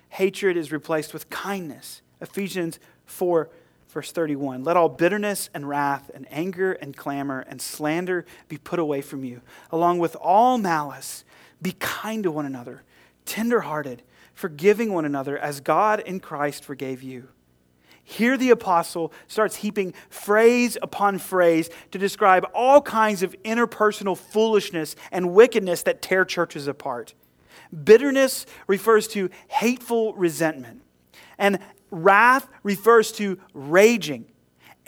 Hatred 0.10 0.58
is 0.58 0.72
replaced 0.72 1.14
with 1.14 1.30
kindness. 1.30 2.02
Ephesians 2.22 2.80
4 3.06 3.50
Verse 3.90 4.12
31 4.12 4.64
Let 4.64 4.78
all 4.78 4.90
bitterness 4.90 5.50
and 5.54 5.68
wrath 5.68 6.10
and 6.14 6.28
anger 6.32 6.74
and 6.74 6.96
clamor 6.96 7.42
and 7.48 7.62
slander 7.62 8.26
be 8.48 8.58
put 8.58 8.80
away 8.80 9.02
from 9.02 9.24
you, 9.24 9.42
along 9.72 10.00
with 10.00 10.16
all 10.16 10.58
malice. 10.58 11.26
Be 11.62 11.74
kind 11.74 12.24
to 12.24 12.32
one 12.32 12.46
another, 12.46 12.84
tenderhearted, 13.26 14.02
forgiving 14.34 14.94
one 14.94 15.04
another 15.04 15.38
as 15.38 15.60
God 15.60 16.00
in 16.00 16.22
Christ 16.22 16.64
forgave 16.64 17.04
you. 17.04 17.28
Here, 18.02 18.38
the 18.38 18.50
apostle 18.50 19.12
starts 19.28 19.58
heaping 19.58 19.94
phrase 20.10 20.78
upon 20.82 21.20
phrase 21.20 21.70
to 21.92 22.00
describe 22.00 22.48
all 22.56 22.82
kinds 22.82 23.22
of 23.22 23.36
interpersonal 23.44 24.18
foolishness 24.18 24.96
and 25.12 25.34
wickedness 25.34 25.84
that 25.84 26.02
tear 26.02 26.26
churches 26.26 26.68
apart. 26.68 27.14
Bitterness 27.84 28.48
refers 28.66 29.08
to 29.10 29.30
hateful 29.50 30.16
resentment. 30.16 30.82
And 31.38 31.60
Wrath 31.92 32.48
refers 32.64 33.12
to 33.14 33.40
raging. 33.54 34.26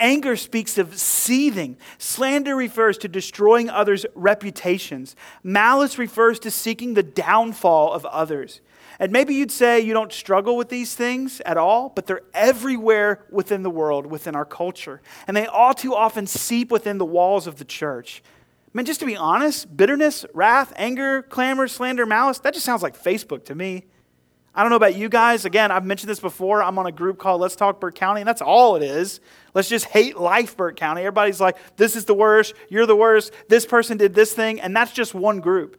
Anger 0.00 0.36
speaks 0.36 0.78
of 0.78 0.98
seething. 0.98 1.76
Slander 1.98 2.56
refers 2.56 2.98
to 2.98 3.08
destroying 3.08 3.70
others' 3.70 4.04
reputations. 4.14 5.14
Malice 5.44 5.96
refers 5.96 6.40
to 6.40 6.50
seeking 6.50 6.94
the 6.94 7.04
downfall 7.04 7.92
of 7.92 8.04
others. 8.06 8.60
And 8.98 9.12
maybe 9.12 9.34
you'd 9.34 9.52
say 9.52 9.80
you 9.80 9.92
don't 9.94 10.12
struggle 10.12 10.56
with 10.56 10.68
these 10.68 10.94
things 10.94 11.40
at 11.46 11.56
all, 11.56 11.88
but 11.88 12.06
they're 12.06 12.22
everywhere 12.34 13.24
within 13.30 13.62
the 13.62 13.70
world, 13.70 14.06
within 14.06 14.34
our 14.34 14.44
culture. 14.44 15.00
And 15.26 15.36
they 15.36 15.46
all 15.46 15.72
too 15.72 15.94
often 15.94 16.26
seep 16.26 16.70
within 16.70 16.98
the 16.98 17.04
walls 17.04 17.46
of 17.46 17.58
the 17.58 17.64
church. 17.64 18.22
I 18.66 18.78
mean, 18.78 18.86
just 18.86 19.00
to 19.00 19.06
be 19.06 19.16
honest, 19.16 19.76
bitterness, 19.76 20.24
wrath, 20.34 20.72
anger, 20.76 21.22
clamor, 21.22 21.68
slander, 21.68 22.06
malice, 22.06 22.38
that 22.40 22.54
just 22.54 22.66
sounds 22.66 22.82
like 22.82 23.00
Facebook 23.00 23.44
to 23.44 23.54
me. 23.54 23.84
I 24.54 24.62
don't 24.62 24.68
know 24.68 24.76
about 24.76 24.96
you 24.96 25.08
guys. 25.08 25.46
Again, 25.46 25.70
I've 25.70 25.84
mentioned 25.84 26.10
this 26.10 26.20
before. 26.20 26.62
I'm 26.62 26.78
on 26.78 26.84
a 26.86 26.92
group 26.92 27.18
called 27.18 27.40
Let's 27.40 27.56
Talk 27.56 27.80
Burke 27.80 27.94
County, 27.94 28.20
and 28.20 28.28
that's 28.28 28.42
all 28.42 28.76
it 28.76 28.82
is. 28.82 29.20
Let's 29.54 29.68
just 29.68 29.86
hate 29.86 30.18
life, 30.18 30.56
Burke 30.58 30.76
County. 30.76 31.00
Everybody's 31.02 31.40
like, 31.40 31.56
this 31.76 31.96
is 31.96 32.04
the 32.04 32.14
worst, 32.14 32.54
you're 32.68 32.84
the 32.84 32.96
worst, 32.96 33.32
this 33.48 33.64
person 33.64 33.96
did 33.96 34.14
this 34.14 34.34
thing, 34.34 34.60
and 34.60 34.76
that's 34.76 34.92
just 34.92 35.14
one 35.14 35.40
group. 35.40 35.78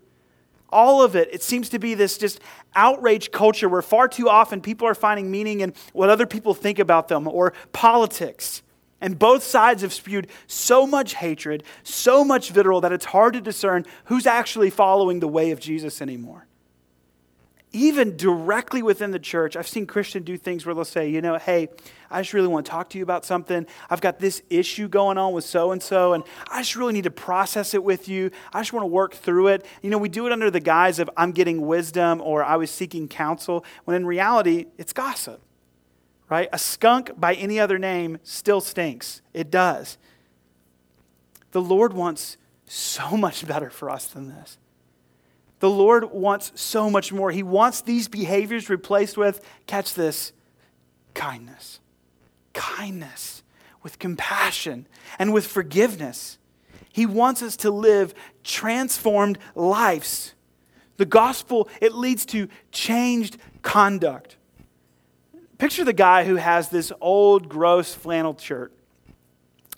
All 0.70 1.04
of 1.04 1.16
it, 1.16 1.30
it 1.32 1.44
seems 1.44 1.70
to 1.70 1.78
be 1.78 1.94
this 1.94 2.18
just 2.18 2.40
outrage 2.74 3.30
culture 3.30 3.70
where 3.70 3.84
far 3.84 4.08
too 4.08 4.28
often 4.28 4.60
people 4.60 4.88
are 4.88 4.96
finding 4.96 5.30
meaning 5.30 5.60
in 5.60 5.76
what 5.94 6.10
other 6.10 6.26
people 6.26 6.56
think 6.56 6.80
about 6.80 7.10
them 7.10 7.28
or 7.28 7.54
politics. 7.74 8.64
And 9.00 9.20
both 9.20 9.44
sides 9.44 9.84
have 9.84 9.94
spewed 9.94 10.30
so 10.48 10.88
much 10.88 11.14
hatred, 11.14 11.64
so 11.84 12.24
much 12.24 12.50
vitriol 12.50 12.82
that 12.82 12.92
it's 12.92 13.06
hard 13.06 13.34
to 13.34 13.42
discern 13.42 13.86
who's 14.06 14.26
actually 14.26 14.72
following 14.72 15.20
the 15.20 15.28
way 15.28 15.52
of 15.52 15.60
Jesus 15.60 16.02
anymore 16.02 16.48
even 17.74 18.16
directly 18.16 18.84
within 18.84 19.10
the 19.10 19.20
church, 19.20 19.56
I've 19.58 19.68
seen 19.68 19.88
Christians 19.88 20.26
do 20.26 20.38
things 20.38 20.64
where 20.64 20.76
they'll 20.76 20.86
say, 20.86 21.10
you 21.10 21.22
know, 21.22 21.40
hey, 21.40 21.70
I 22.12 22.22
just 22.22 22.32
really 22.34 22.48
want 22.48 22.68
to 22.68 22.70
talk 22.72 22.90
to 22.92 23.00
you 23.00 23.04
about 23.04 23.26
something. 23.26 23.66
I've 23.90 24.00
got 24.00 24.20
this 24.20 24.44
issue 24.52 24.88
going 24.88 25.18
on 25.18 25.34
with 25.34 25.44
so 25.44 25.72
and 25.72 25.82
so, 25.82 26.14
and 26.14 26.24
I 26.52 26.62
just 26.62 26.76
really 26.76 26.94
need 26.94 27.06
to 27.06 27.12
process 27.12 27.74
it 27.74 27.84
with 27.84 28.08
you. 28.08 28.30
I 28.54 28.62
just 28.62 28.74
want 28.74 28.84
to 28.84 28.88
work 28.88 29.16
through 29.16 29.48
it. 29.48 29.66
You 29.82 29.90
know, 29.90 29.98
we 29.98 30.08
do 30.08 30.28
it 30.28 30.32
under 30.32 30.52
the 30.52 30.60
guise 30.60 31.00
of 31.00 31.10
I'm 31.18 31.32
getting 31.32 31.66
wisdom 31.66 32.22
or 32.22 32.44
I 32.44 32.58
was 32.58 32.70
seeking 32.70 33.08
counsel, 33.08 33.66
when 33.86 33.98
in 33.98 34.06
reality, 34.06 34.68
it's 34.78 34.94
gossip, 34.94 35.42
right? 36.30 36.50
A 36.54 36.60
skunk 36.60 37.20
by 37.20 37.34
any 37.34 37.60
other 37.60 37.80
name 37.80 38.20
still 38.22 38.62
stinks. 38.62 39.24
It 39.34 39.50
does. 39.50 39.98
The 41.52 41.62
Lord 41.62 41.94
wants 41.94 42.38
so 42.68 43.18
much 43.18 43.48
better 43.48 43.72
for 43.72 43.90
us 43.90 44.06
than 44.06 44.30
this. 44.30 44.60
The 45.64 45.70
Lord 45.70 46.12
wants 46.12 46.52
so 46.56 46.90
much 46.90 47.14
more. 47.14 47.32
He 47.32 47.42
wants 47.42 47.80
these 47.80 48.10
behaviors 48.10 48.70
replaced 48.70 49.16
with, 49.16 49.40
catch 49.66 49.94
this, 49.94 50.34
kindness. 51.14 51.80
Kindness 52.52 53.44
with 53.82 53.98
compassion 53.98 54.88
and 55.18 55.32
with 55.32 55.48
forgiveness. 55.48 56.38
He 56.92 57.06
wants 57.06 57.42
us 57.42 57.56
to 57.56 57.72
live 57.72 58.14
transformed 58.44 59.38
lives. 59.56 60.34
The 60.98 61.06
gospel, 61.06 61.70
it 61.80 61.96
leads 61.96 62.26
to 62.26 62.50
changed 62.74 63.38
conduct. 63.62 64.36
Picture 65.60 65.86
the 65.86 65.94
guy 65.94 66.26
who 66.26 66.36
has 66.36 66.68
this 66.68 66.92
old, 67.00 67.48
gross 67.48 67.96
flannel 67.96 68.38
shirt. 68.38 68.74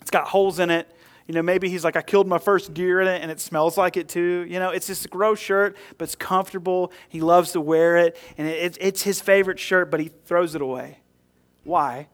It's 0.00 0.10
got 0.10 0.26
holes 0.26 0.58
in 0.58 0.70
it. 0.70 0.90
You 1.26 1.34
know, 1.34 1.42
maybe 1.42 1.68
he's 1.68 1.82
like, 1.82 1.96
I 1.96 2.02
killed 2.02 2.28
my 2.28 2.38
first 2.38 2.72
deer 2.72 3.00
in 3.00 3.08
it 3.08 3.20
and 3.20 3.30
it 3.30 3.40
smells 3.40 3.76
like 3.76 3.96
it 3.96 4.08
too. 4.08 4.46
You 4.48 4.60
know, 4.60 4.70
it's 4.70 4.86
this 4.86 5.06
gross 5.06 5.40
shirt, 5.40 5.76
but 5.98 6.04
it's 6.04 6.14
comfortable. 6.14 6.92
He 7.08 7.20
loves 7.20 7.52
to 7.52 7.60
wear 7.60 7.96
it, 7.96 8.16
and 8.38 8.46
it, 8.46 8.78
it's 8.80 9.02
his 9.02 9.20
favorite 9.20 9.58
shirt, 9.58 9.90
but 9.90 9.98
he 9.98 10.10
throws 10.24 10.54
it 10.54 10.62
away. 10.62 11.00
Why? 11.64 12.08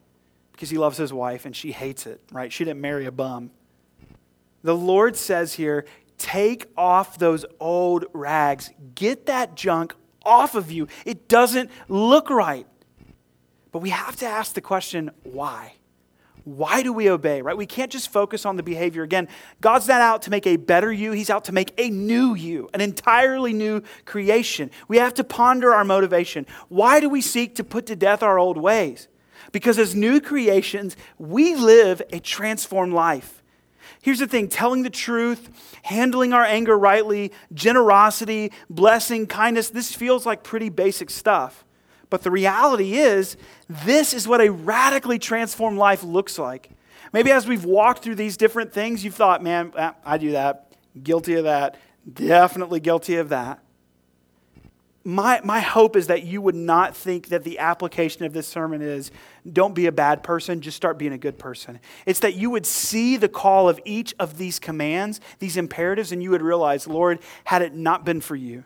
Because 0.52 0.70
he 0.70 0.78
loves 0.78 0.96
his 0.96 1.12
wife 1.12 1.44
and 1.44 1.54
she 1.54 1.72
hates 1.72 2.06
it, 2.06 2.20
right? 2.32 2.50
She 2.50 2.64
didn't 2.64 2.80
marry 2.80 3.04
a 3.04 3.12
bum. 3.12 3.50
The 4.62 4.74
Lord 4.74 5.16
says 5.16 5.54
here, 5.54 5.84
take 6.16 6.66
off 6.76 7.18
those 7.18 7.44
old 7.60 8.06
rags. 8.12 8.70
Get 8.94 9.26
that 9.26 9.56
junk 9.56 9.94
off 10.24 10.54
of 10.54 10.70
you. 10.70 10.86
It 11.04 11.28
doesn't 11.28 11.70
look 11.88 12.30
right. 12.30 12.66
But 13.72 13.80
we 13.80 13.90
have 13.90 14.16
to 14.16 14.26
ask 14.26 14.54
the 14.54 14.60
question, 14.60 15.10
why? 15.24 15.74
Why 16.44 16.82
do 16.82 16.92
we 16.92 17.08
obey, 17.08 17.40
right? 17.40 17.56
We 17.56 17.66
can't 17.66 17.92
just 17.92 18.10
focus 18.10 18.44
on 18.44 18.56
the 18.56 18.62
behavior. 18.62 19.02
Again, 19.02 19.28
God's 19.60 19.86
not 19.86 20.00
out 20.00 20.22
to 20.22 20.30
make 20.30 20.46
a 20.46 20.56
better 20.56 20.92
you, 20.92 21.12
He's 21.12 21.30
out 21.30 21.44
to 21.44 21.52
make 21.52 21.72
a 21.78 21.88
new 21.90 22.34
you, 22.34 22.68
an 22.74 22.80
entirely 22.80 23.52
new 23.52 23.82
creation. 24.04 24.70
We 24.88 24.98
have 24.98 25.14
to 25.14 25.24
ponder 25.24 25.72
our 25.72 25.84
motivation. 25.84 26.46
Why 26.68 27.00
do 27.00 27.08
we 27.08 27.20
seek 27.20 27.54
to 27.56 27.64
put 27.64 27.86
to 27.86 27.96
death 27.96 28.22
our 28.22 28.38
old 28.38 28.58
ways? 28.58 29.08
Because 29.52 29.78
as 29.78 29.94
new 29.94 30.20
creations, 30.20 30.96
we 31.18 31.54
live 31.54 32.02
a 32.12 32.18
transformed 32.18 32.92
life. 32.92 33.42
Here's 34.00 34.18
the 34.18 34.26
thing 34.26 34.48
telling 34.48 34.82
the 34.82 34.90
truth, 34.90 35.76
handling 35.82 36.32
our 36.32 36.44
anger 36.44 36.76
rightly, 36.76 37.32
generosity, 37.54 38.52
blessing, 38.68 39.26
kindness, 39.26 39.70
this 39.70 39.94
feels 39.94 40.26
like 40.26 40.42
pretty 40.42 40.70
basic 40.70 41.08
stuff. 41.08 41.64
But 42.12 42.24
the 42.24 42.30
reality 42.30 42.98
is, 42.98 43.38
this 43.70 44.12
is 44.12 44.28
what 44.28 44.42
a 44.42 44.52
radically 44.52 45.18
transformed 45.18 45.78
life 45.78 46.04
looks 46.04 46.38
like. 46.38 46.68
Maybe 47.10 47.30
as 47.30 47.46
we've 47.46 47.64
walked 47.64 48.02
through 48.02 48.16
these 48.16 48.36
different 48.36 48.70
things, 48.70 49.02
you've 49.02 49.14
thought, 49.14 49.42
man, 49.42 49.72
ah, 49.78 49.94
I 50.04 50.18
do 50.18 50.32
that, 50.32 50.74
guilty 51.02 51.36
of 51.36 51.44
that, 51.44 51.78
definitely 52.12 52.80
guilty 52.80 53.16
of 53.16 53.30
that. 53.30 53.60
My, 55.04 55.40
my 55.42 55.60
hope 55.60 55.96
is 55.96 56.08
that 56.08 56.24
you 56.24 56.42
would 56.42 56.54
not 56.54 56.94
think 56.94 57.28
that 57.28 57.44
the 57.44 57.58
application 57.60 58.26
of 58.26 58.34
this 58.34 58.46
sermon 58.46 58.82
is 58.82 59.10
don't 59.50 59.74
be 59.74 59.86
a 59.86 59.92
bad 59.92 60.22
person, 60.22 60.60
just 60.60 60.76
start 60.76 60.98
being 60.98 61.14
a 61.14 61.18
good 61.18 61.38
person. 61.38 61.80
It's 62.04 62.20
that 62.20 62.34
you 62.34 62.50
would 62.50 62.66
see 62.66 63.16
the 63.16 63.30
call 63.30 63.70
of 63.70 63.80
each 63.86 64.14
of 64.18 64.36
these 64.36 64.58
commands, 64.58 65.18
these 65.38 65.56
imperatives, 65.56 66.12
and 66.12 66.22
you 66.22 66.28
would 66.28 66.42
realize, 66.42 66.86
Lord, 66.86 67.20
had 67.44 67.62
it 67.62 67.74
not 67.74 68.04
been 68.04 68.20
for 68.20 68.36
you, 68.36 68.64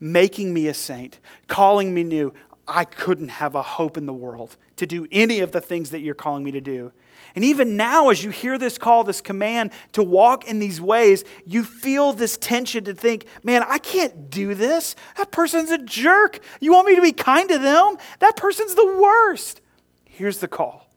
making 0.00 0.52
me 0.52 0.66
a 0.66 0.74
saint, 0.74 1.20
calling 1.46 1.94
me 1.94 2.02
new, 2.02 2.34
I 2.66 2.84
couldn't 2.84 3.28
have 3.28 3.54
a 3.54 3.62
hope 3.62 3.96
in 3.96 4.06
the 4.06 4.12
world 4.12 4.56
to 4.76 4.86
do 4.86 5.06
any 5.10 5.40
of 5.40 5.52
the 5.52 5.60
things 5.60 5.90
that 5.90 6.00
you're 6.00 6.14
calling 6.14 6.44
me 6.44 6.52
to 6.52 6.60
do. 6.60 6.92
And 7.34 7.44
even 7.44 7.76
now, 7.76 8.10
as 8.10 8.22
you 8.22 8.30
hear 8.30 8.58
this 8.58 8.78
call, 8.78 9.04
this 9.04 9.20
command 9.20 9.72
to 9.92 10.02
walk 10.02 10.46
in 10.46 10.58
these 10.58 10.80
ways, 10.80 11.24
you 11.46 11.64
feel 11.64 12.12
this 12.12 12.36
tension 12.36 12.84
to 12.84 12.94
think, 12.94 13.26
man, 13.42 13.64
I 13.66 13.78
can't 13.78 14.30
do 14.30 14.54
this. 14.54 14.94
That 15.16 15.32
person's 15.32 15.70
a 15.70 15.78
jerk. 15.78 16.40
You 16.60 16.72
want 16.72 16.86
me 16.86 16.94
to 16.96 17.02
be 17.02 17.12
kind 17.12 17.48
to 17.48 17.58
them? 17.58 17.96
That 18.20 18.36
person's 18.36 18.74
the 18.74 18.98
worst. 19.00 19.60
Here's 20.04 20.38
the 20.38 20.48
call 20.48 20.88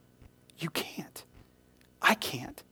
you 0.58 0.69
can't. 0.69 1.23
I 2.01 2.13
can't. 2.15 2.63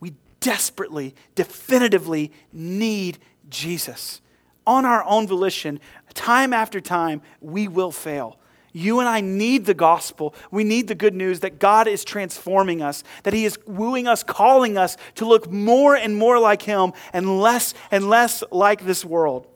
We 0.00 0.14
desperately, 0.40 1.14
definitively 1.34 2.32
need 2.52 3.18
Jesus 3.48 4.20
on 4.66 4.84
our 4.84 5.04
own 5.04 5.26
volition, 5.26 5.80
time 6.14 6.52
after 6.52 6.80
time, 6.80 7.22
we 7.40 7.68
will 7.68 7.90
fail. 7.90 8.38
You 8.72 9.00
and 9.00 9.08
I 9.08 9.20
need 9.20 9.66
the 9.66 9.74
gospel. 9.74 10.34
We 10.50 10.64
need 10.64 10.88
the 10.88 10.94
good 10.94 11.14
news 11.14 11.40
that 11.40 11.58
God 11.58 11.86
is 11.86 12.04
transforming 12.04 12.80
us, 12.80 13.04
that 13.22 13.34
He 13.34 13.44
is 13.44 13.58
wooing 13.66 14.08
us, 14.08 14.22
calling 14.22 14.78
us 14.78 14.96
to 15.16 15.26
look 15.26 15.50
more 15.50 15.94
and 15.94 16.16
more 16.16 16.38
like 16.38 16.62
Him 16.62 16.92
and 17.12 17.40
less 17.40 17.74
and 17.90 18.08
less 18.08 18.42
like 18.50 18.84
this 18.84 19.04
world. 19.04 19.46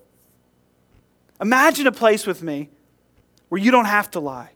Imagine 1.41 1.87
a 1.87 1.93
place 1.93 2.27
with 2.27 2.43
me 2.43 2.69
where 3.49 3.61
you 3.61 3.71
don't 3.71 3.87
have 3.87 4.11
to 4.13 4.21
lie. 4.21 4.51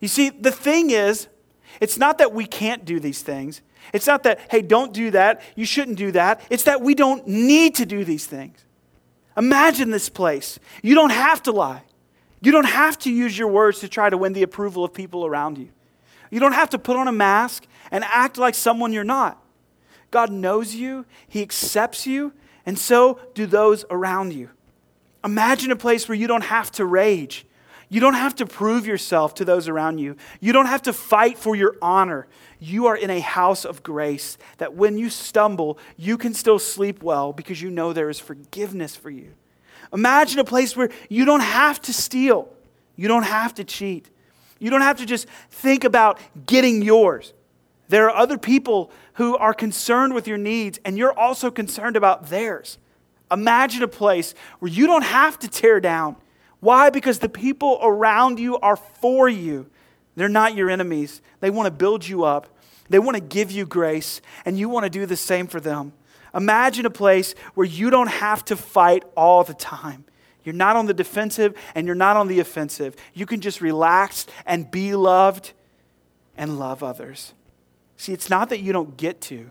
You 0.00 0.08
see, 0.08 0.30
the 0.30 0.52
thing 0.52 0.90
is, 0.90 1.28
it's 1.80 1.98
not 1.98 2.18
that 2.18 2.32
we 2.32 2.46
can't 2.46 2.84
do 2.84 2.98
these 2.98 3.22
things. 3.22 3.60
It's 3.92 4.06
not 4.06 4.24
that, 4.24 4.40
hey, 4.50 4.62
don't 4.62 4.92
do 4.92 5.10
that, 5.12 5.42
you 5.54 5.64
shouldn't 5.64 5.96
do 5.96 6.12
that. 6.12 6.42
It's 6.50 6.64
that 6.64 6.80
we 6.80 6.94
don't 6.94 7.26
need 7.26 7.76
to 7.76 7.86
do 7.86 8.04
these 8.04 8.26
things. 8.26 8.64
Imagine 9.36 9.90
this 9.90 10.08
place. 10.08 10.58
You 10.82 10.94
don't 10.94 11.10
have 11.10 11.42
to 11.44 11.52
lie. 11.52 11.82
You 12.42 12.52
don't 12.52 12.64
have 12.64 12.98
to 13.00 13.12
use 13.12 13.36
your 13.38 13.48
words 13.48 13.80
to 13.80 13.88
try 13.88 14.10
to 14.10 14.16
win 14.16 14.32
the 14.32 14.42
approval 14.42 14.84
of 14.84 14.94
people 14.94 15.26
around 15.26 15.58
you. 15.58 15.68
You 16.30 16.40
don't 16.40 16.52
have 16.52 16.70
to 16.70 16.78
put 16.78 16.96
on 16.96 17.08
a 17.08 17.12
mask 17.12 17.66
and 17.90 18.04
act 18.04 18.38
like 18.38 18.54
someone 18.54 18.92
you're 18.92 19.04
not. 19.04 19.42
God 20.10 20.30
knows 20.30 20.74
you, 20.74 21.06
He 21.28 21.42
accepts 21.42 22.06
you, 22.06 22.32
and 22.64 22.78
so 22.78 23.20
do 23.34 23.46
those 23.46 23.84
around 23.90 24.32
you. 24.32 24.50
Imagine 25.24 25.70
a 25.70 25.76
place 25.76 26.08
where 26.08 26.16
you 26.16 26.26
don't 26.26 26.44
have 26.44 26.70
to 26.72 26.84
rage. 26.84 27.46
You 27.90 28.00
don't 28.00 28.14
have 28.14 28.36
to 28.36 28.46
prove 28.46 28.86
yourself 28.86 29.34
to 29.34 29.44
those 29.44 29.68
around 29.68 29.98
you. 29.98 30.16
You 30.40 30.54
don't 30.54 30.66
have 30.66 30.82
to 30.82 30.92
fight 30.94 31.36
for 31.36 31.54
your 31.54 31.76
honor 31.82 32.26
you 32.60 32.86
are 32.86 32.96
in 32.96 33.10
a 33.10 33.20
house 33.20 33.64
of 33.64 33.82
grace 33.82 34.38
that 34.58 34.74
when 34.74 34.98
you 34.98 35.08
stumble, 35.08 35.78
you 35.96 36.18
can 36.18 36.34
still 36.34 36.58
sleep 36.58 37.02
well 37.02 37.32
because 37.32 37.60
you 37.60 37.70
know 37.70 37.92
there 37.92 38.10
is 38.10 38.20
forgiveness 38.20 38.94
for 38.94 39.10
you. 39.10 39.32
Imagine 39.92 40.38
a 40.38 40.44
place 40.44 40.76
where 40.76 40.90
you 41.08 41.24
don't 41.24 41.40
have 41.40 41.80
to 41.82 41.92
steal, 41.92 42.48
you 42.94 43.08
don't 43.08 43.24
have 43.24 43.54
to 43.54 43.64
cheat, 43.64 44.08
you 44.58 44.70
don't 44.70 44.82
have 44.82 44.98
to 44.98 45.06
just 45.06 45.26
think 45.50 45.84
about 45.84 46.20
getting 46.46 46.82
yours. 46.82 47.32
There 47.88 48.08
are 48.08 48.16
other 48.16 48.38
people 48.38 48.92
who 49.14 49.36
are 49.36 49.54
concerned 49.54 50.14
with 50.14 50.28
your 50.28 50.38
needs, 50.38 50.78
and 50.84 50.96
you're 50.96 51.18
also 51.18 51.50
concerned 51.50 51.96
about 51.96 52.28
theirs. 52.28 52.78
Imagine 53.32 53.82
a 53.82 53.88
place 53.88 54.34
where 54.58 54.70
you 54.70 54.86
don't 54.86 55.02
have 55.02 55.38
to 55.40 55.48
tear 55.48 55.80
down. 55.80 56.16
Why? 56.60 56.90
Because 56.90 57.18
the 57.18 57.28
people 57.28 57.78
around 57.82 58.38
you 58.38 58.58
are 58.58 58.76
for 58.76 59.28
you. 59.28 59.68
They're 60.16 60.28
not 60.28 60.54
your 60.54 60.70
enemies. 60.70 61.22
They 61.40 61.50
want 61.50 61.66
to 61.66 61.70
build 61.70 62.06
you 62.06 62.24
up, 62.24 62.48
they 62.88 62.98
want 62.98 63.16
to 63.16 63.22
give 63.22 63.50
you 63.50 63.66
grace, 63.66 64.20
and 64.44 64.58
you 64.58 64.68
want 64.68 64.84
to 64.84 64.90
do 64.90 65.06
the 65.06 65.16
same 65.16 65.46
for 65.46 65.60
them. 65.60 65.92
Imagine 66.34 66.86
a 66.86 66.90
place 66.90 67.34
where 67.54 67.66
you 67.66 67.90
don't 67.90 68.08
have 68.08 68.44
to 68.46 68.56
fight 68.56 69.04
all 69.16 69.42
the 69.42 69.54
time. 69.54 70.04
You're 70.44 70.54
not 70.54 70.76
on 70.76 70.86
the 70.86 70.94
defensive 70.94 71.54
and 71.74 71.86
you're 71.86 71.94
not 71.94 72.16
on 72.16 72.28
the 72.28 72.40
offensive. 72.40 72.96
You 73.14 73.26
can 73.26 73.40
just 73.40 73.60
relax 73.60 74.26
and 74.46 74.70
be 74.70 74.94
loved 74.94 75.52
and 76.36 76.58
love 76.58 76.82
others. 76.82 77.34
See, 77.96 78.12
it's 78.12 78.30
not 78.30 78.48
that 78.48 78.60
you 78.60 78.72
don't 78.72 78.96
get 78.96 79.20
to, 79.22 79.50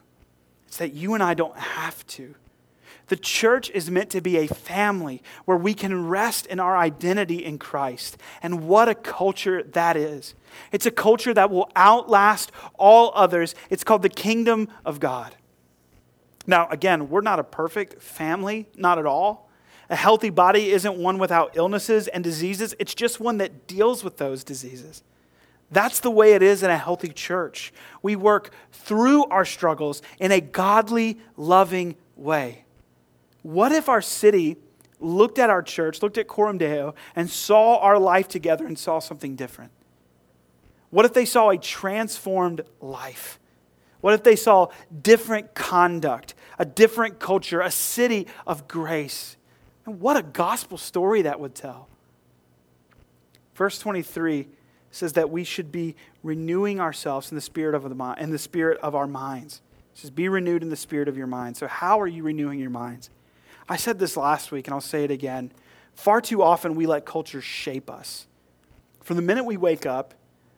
it's 0.68 0.78
that 0.78 0.94
you 0.94 1.14
and 1.14 1.24
I 1.24 1.34
don't 1.34 1.58
have 1.58 2.06
to. 2.08 2.36
The 3.10 3.18
church 3.18 3.70
is 3.72 3.92
meant 3.92 4.12
to 4.12 4.22
be 4.22 4.38
a 4.38 4.48
family 4.48 5.22
where 5.46 5.58
we 5.58 5.74
can 5.74 6.08
rest 6.08 6.46
in 6.46 6.60
our 6.60 6.78
identity 6.78 7.44
in 7.44 7.58
Christ. 7.58 8.18
And 8.42 8.68
what 8.68 8.88
a 8.88 8.96
culture 8.96 9.64
that 9.64 9.98
is! 9.98 10.36
It's 10.72 10.86
a 10.86 10.92
culture 10.92 11.34
that 11.34 11.50
will 11.50 11.72
outlast 11.76 12.52
all 12.76 13.12
others. 13.16 13.56
It's 13.70 13.84
called 13.84 14.04
the 14.04 14.10
kingdom 14.10 14.68
of 14.86 15.00
God. 15.00 15.36
Now, 16.46 16.68
again, 16.70 17.10
we're 17.10 17.22
not 17.22 17.40
a 17.40 17.44
perfect 17.44 18.02
family, 18.02 18.68
not 18.76 18.98
at 18.98 19.06
all. 19.06 19.50
A 19.90 19.96
healthy 19.96 20.30
body 20.30 20.70
isn't 20.72 20.98
one 20.98 21.18
without 21.18 21.58
illnesses 21.58 22.08
and 22.08 22.24
diseases, 22.24 22.76
it's 22.80 22.94
just 22.94 23.20
one 23.20 23.40
that 23.40 23.66
deals 23.68 24.04
with 24.04 24.18
those 24.18 24.44
diseases. 24.44 25.04
That's 25.72 26.00
the 26.00 26.12
way 26.12 26.34
it 26.34 26.44
is 26.44 26.62
in 26.62 26.70
a 26.70 26.78
healthy 26.78 27.10
church. 27.10 27.74
We 28.02 28.16
work 28.16 28.52
through 28.72 29.26
our 29.26 29.46
struggles 29.46 30.02
in 30.20 30.32
a 30.32 30.42
godly, 30.42 31.20
loving 31.38 31.96
way. 32.16 32.66
What 33.42 33.72
if 33.72 33.90
our 33.90 34.02
city 34.02 34.58
looked 35.00 35.40
at 35.40 35.50
our 35.50 35.62
church, 35.62 36.02
looked 36.02 36.18
at 36.18 36.28
Coram 36.28 36.58
Deo, 36.58 36.94
and 37.16 37.30
saw 37.30 37.78
our 37.78 37.98
life 37.98 38.28
together 38.28 38.66
and 38.66 38.78
saw 38.78 39.00
something 39.00 39.36
different? 39.36 39.72
What 40.90 41.06
if 41.06 41.14
they 41.14 41.26
saw 41.26 41.50
a 41.50 41.58
transformed 41.58 42.62
life? 42.82 43.40
What 44.02 44.14
if 44.14 44.24
they 44.24 44.36
saw 44.36 44.68
different 45.02 45.54
conduct, 45.54 46.34
a 46.58 46.66
different 46.66 47.20
culture, 47.20 47.62
a 47.62 47.72
city 47.72 48.28
of 48.48 48.68
grace? 48.68 49.38
And 49.86 50.00
what 50.00 50.18
a 50.18 50.24
gospel 50.24 50.78
story 50.78 51.22
that 51.24 51.40
would 51.40 51.56
tell. 51.56 51.88
Verse 53.56 53.78
23 53.80 54.48
says 54.92 55.14
that 55.14 55.30
we 55.30 55.44
should 55.44 55.72
be 55.72 55.96
renewing 56.24 56.80
ourselves 56.80 57.32
in 57.32 57.36
the 57.36 57.42
spirit 57.42 57.76
of 57.76 57.84
the 57.84 57.96
mind, 57.96 58.20
in 58.20 58.32
the 58.32 58.38
spirit 58.38 58.80
of 58.82 58.96
our 58.96 59.08
minds. 59.08 59.62
It 59.94 60.00
says, 60.00 60.10
"Be 60.10 60.30
renewed 60.30 60.64
in 60.64 60.70
the 60.70 60.76
spirit 60.76 61.08
of 61.08 61.18
your 61.18 61.28
mind." 61.28 61.58
So, 61.58 61.68
how 61.68 62.00
are 62.00 62.08
you 62.08 62.24
renewing 62.24 62.60
your 62.60 62.70
minds? 62.70 63.10
I 63.70 63.78
said 63.78 64.00
this 64.00 64.18
last 64.18 64.52
week, 64.52 64.68
and 64.68 64.74
I'll 64.74 64.82
say 64.82 65.04
it 65.04 65.12
again. 65.12 65.52
Far 65.94 66.22
too 66.22 66.42
often, 66.42 66.74
we 66.74 66.88
let 66.88 67.06
culture 67.06 67.42
shape 67.42 67.90
us. 67.90 68.26
From 69.04 69.16
the 69.16 69.22
minute 69.22 69.46
we 69.46 69.58
wake 69.58 69.86
up, 69.86 70.16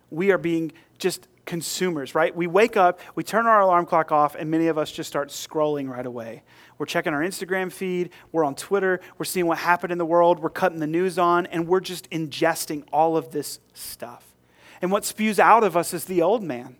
we 0.09 0.31
are 0.31 0.37
being 0.37 0.71
just 0.97 1.27
consumers, 1.45 2.15
right? 2.15 2.33
We 2.33 2.47
wake 2.47 2.77
up, 2.77 3.01
we 3.15 3.23
turn 3.23 3.47
our 3.47 3.59
alarm 3.59 3.85
clock 3.85 4.11
off, 4.11 4.35
and 4.35 4.49
many 4.49 4.67
of 4.67 4.77
us 4.77 4.91
just 4.91 5.09
start 5.09 5.29
scrolling 5.29 5.89
right 5.89 6.05
away. 6.05 6.43
We're 6.77 6.85
checking 6.85 7.13
our 7.13 7.19
Instagram 7.19 7.71
feed, 7.71 8.11
we're 8.31 8.45
on 8.45 8.55
Twitter, 8.55 9.01
we're 9.17 9.25
seeing 9.25 9.47
what 9.47 9.57
happened 9.57 9.91
in 9.91 9.97
the 9.97 10.05
world, 10.05 10.39
we're 10.39 10.49
cutting 10.49 10.79
the 10.79 10.87
news 10.87 11.19
on, 11.19 11.47
and 11.47 11.67
we're 11.67 11.81
just 11.81 12.09
ingesting 12.09 12.83
all 12.93 13.17
of 13.17 13.31
this 13.31 13.59
stuff. 13.73 14.23
And 14.81 14.91
what 14.91 15.03
spews 15.03 15.39
out 15.39 15.63
of 15.63 15.75
us 15.75 15.93
is 15.93 16.05
the 16.05 16.21
old 16.21 16.43
man. 16.43 16.77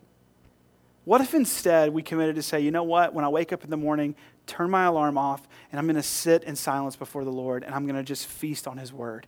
What 1.04 1.20
if 1.20 1.34
instead 1.34 1.92
we 1.92 2.02
committed 2.02 2.36
to 2.36 2.42
say, 2.42 2.60
you 2.60 2.70
know 2.70 2.84
what, 2.84 3.12
when 3.12 3.24
I 3.24 3.28
wake 3.28 3.52
up 3.52 3.64
in 3.64 3.70
the 3.70 3.76
morning, 3.76 4.14
turn 4.52 4.70
my 4.70 4.84
alarm 4.84 5.16
off, 5.16 5.48
and 5.70 5.78
I'm 5.78 5.86
going 5.86 5.96
to 5.96 6.02
sit 6.02 6.44
in 6.44 6.56
silence 6.56 6.94
before 6.94 7.24
the 7.24 7.32
Lord, 7.32 7.64
and 7.64 7.74
I'm 7.74 7.86
going 7.86 7.96
to 7.96 8.02
just 8.02 8.26
feast 8.26 8.68
on 8.68 8.76
His 8.76 8.92
word? 8.92 9.26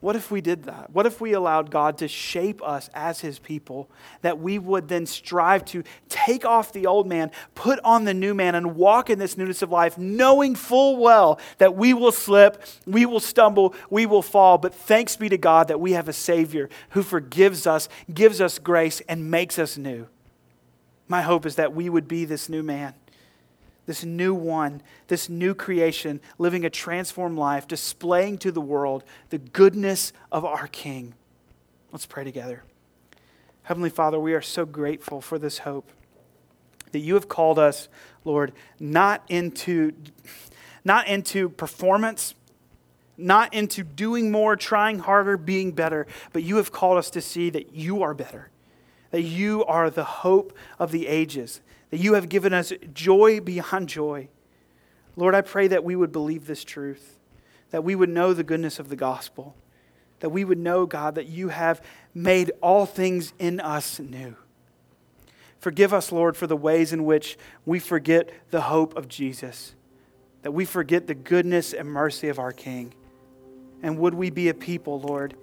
What 0.00 0.16
if 0.16 0.30
we 0.30 0.40
did 0.40 0.62
that? 0.62 0.88
What 0.94 1.04
if 1.04 1.20
we 1.20 1.34
allowed 1.34 1.70
God 1.70 1.98
to 1.98 2.08
shape 2.08 2.62
us 2.62 2.88
as 2.94 3.20
His 3.20 3.38
people, 3.38 3.90
that 4.22 4.38
we 4.38 4.58
would 4.58 4.88
then 4.88 5.04
strive 5.04 5.66
to 5.66 5.84
take 6.08 6.46
off 6.46 6.72
the 6.72 6.86
old 6.86 7.06
man, 7.06 7.30
put 7.54 7.78
on 7.84 8.04
the 8.04 8.14
new 8.14 8.32
man, 8.32 8.54
and 8.54 8.76
walk 8.76 9.10
in 9.10 9.18
this 9.18 9.36
newness 9.36 9.60
of 9.60 9.70
life, 9.70 9.98
knowing 9.98 10.54
full 10.54 10.96
well 10.96 11.38
that 11.58 11.76
we 11.76 11.92
will 11.92 12.12
slip, 12.12 12.64
we 12.86 13.04
will 13.04 13.20
stumble, 13.20 13.74
we 13.90 14.06
will 14.06 14.22
fall. 14.22 14.56
But 14.56 14.74
thanks 14.74 15.16
be 15.16 15.28
to 15.28 15.36
God 15.36 15.68
that 15.68 15.80
we 15.80 15.92
have 15.92 16.08
a 16.08 16.14
Savior 16.14 16.70
who 16.90 17.02
forgives 17.02 17.66
us, 17.66 17.86
gives 18.12 18.40
us 18.40 18.58
grace, 18.58 19.02
and 19.02 19.30
makes 19.30 19.58
us 19.58 19.76
new. 19.76 20.06
My 21.08 21.20
hope 21.20 21.44
is 21.44 21.56
that 21.56 21.74
we 21.74 21.90
would 21.90 22.08
be 22.08 22.24
this 22.24 22.48
new 22.48 22.62
man 22.62 22.94
this 23.90 24.04
new 24.04 24.32
one, 24.32 24.80
this 25.08 25.28
new 25.28 25.52
creation, 25.52 26.20
living 26.38 26.64
a 26.64 26.70
transformed 26.70 27.36
life, 27.36 27.66
displaying 27.66 28.38
to 28.38 28.52
the 28.52 28.60
world 28.60 29.02
the 29.30 29.38
goodness 29.38 30.12
of 30.30 30.44
our 30.44 30.68
King. 30.68 31.12
Let's 31.90 32.06
pray 32.06 32.22
together. 32.22 32.62
Heavenly 33.64 33.90
Father, 33.90 34.20
we 34.20 34.32
are 34.32 34.40
so 34.40 34.64
grateful 34.64 35.20
for 35.20 35.40
this 35.40 35.58
hope 35.58 35.90
that 36.92 37.00
you 37.00 37.14
have 37.14 37.26
called 37.28 37.58
us, 37.58 37.88
Lord, 38.24 38.52
not 38.78 39.24
into, 39.28 39.92
not 40.84 41.08
into 41.08 41.48
performance, 41.48 42.36
not 43.16 43.52
into 43.52 43.82
doing 43.82 44.30
more, 44.30 44.54
trying 44.54 45.00
harder, 45.00 45.36
being 45.36 45.72
better, 45.72 46.06
but 46.32 46.44
you 46.44 46.58
have 46.58 46.70
called 46.70 46.96
us 46.96 47.10
to 47.10 47.20
see 47.20 47.50
that 47.50 47.74
you 47.74 48.04
are 48.04 48.14
better, 48.14 48.50
that 49.10 49.22
you 49.22 49.64
are 49.64 49.90
the 49.90 50.04
hope 50.04 50.56
of 50.78 50.92
the 50.92 51.08
ages, 51.08 51.60
that 51.90 51.98
you 51.98 52.14
have 52.14 52.28
given 52.28 52.52
us 52.52 52.72
joy 52.94 53.40
beyond 53.40 53.88
joy. 53.88 54.28
Lord, 55.16 55.34
I 55.34 55.40
pray 55.40 55.68
that 55.68 55.84
we 55.84 55.96
would 55.96 56.12
believe 56.12 56.46
this 56.46 56.64
truth, 56.64 57.18
that 57.70 57.84
we 57.84 57.94
would 57.94 58.08
know 58.08 58.32
the 58.32 58.44
goodness 58.44 58.78
of 58.78 58.88
the 58.88 58.96
gospel, 58.96 59.54
that 60.20 60.30
we 60.30 60.44
would 60.44 60.58
know, 60.58 60.86
God, 60.86 61.14
that 61.16 61.26
you 61.26 61.48
have 61.48 61.82
made 62.14 62.52
all 62.62 62.86
things 62.86 63.32
in 63.38 63.60
us 63.60 63.98
new. 63.98 64.36
Forgive 65.58 65.92
us, 65.92 66.10
Lord, 66.10 66.36
for 66.36 66.46
the 66.46 66.56
ways 66.56 66.92
in 66.92 67.04
which 67.04 67.36
we 67.66 67.78
forget 67.78 68.30
the 68.50 68.62
hope 68.62 68.96
of 68.96 69.08
Jesus, 69.08 69.74
that 70.42 70.52
we 70.52 70.64
forget 70.64 71.06
the 71.06 71.14
goodness 71.14 71.74
and 71.74 71.88
mercy 71.88 72.28
of 72.28 72.38
our 72.38 72.52
King. 72.52 72.94
And 73.82 73.98
would 73.98 74.14
we 74.14 74.30
be 74.30 74.48
a 74.48 74.54
people, 74.54 75.00
Lord, 75.00 75.34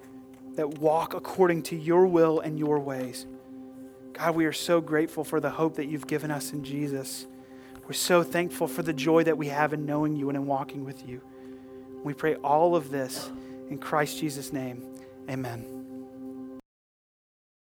that 0.54 0.78
walk 0.78 1.14
according 1.14 1.62
to 1.64 1.76
your 1.76 2.06
will 2.06 2.40
and 2.40 2.58
your 2.58 2.80
ways? 2.80 3.26
God, 4.18 4.34
we 4.34 4.46
are 4.46 4.52
so 4.52 4.80
grateful 4.80 5.22
for 5.22 5.38
the 5.38 5.50
hope 5.50 5.76
that 5.76 5.86
you've 5.86 6.08
given 6.08 6.32
us 6.32 6.52
in 6.52 6.64
Jesus. 6.64 7.26
We're 7.86 7.92
so 7.92 8.24
thankful 8.24 8.66
for 8.66 8.82
the 8.82 8.92
joy 8.92 9.22
that 9.24 9.38
we 9.38 9.46
have 9.46 9.72
in 9.72 9.86
knowing 9.86 10.16
you 10.16 10.28
and 10.28 10.36
in 10.36 10.44
walking 10.44 10.84
with 10.84 11.08
you. 11.08 11.20
We 12.02 12.14
pray 12.14 12.34
all 12.34 12.74
of 12.74 12.90
this 12.90 13.30
in 13.70 13.78
Christ 13.78 14.18
Jesus' 14.18 14.52
name. 14.52 14.82
Amen. 15.30 15.77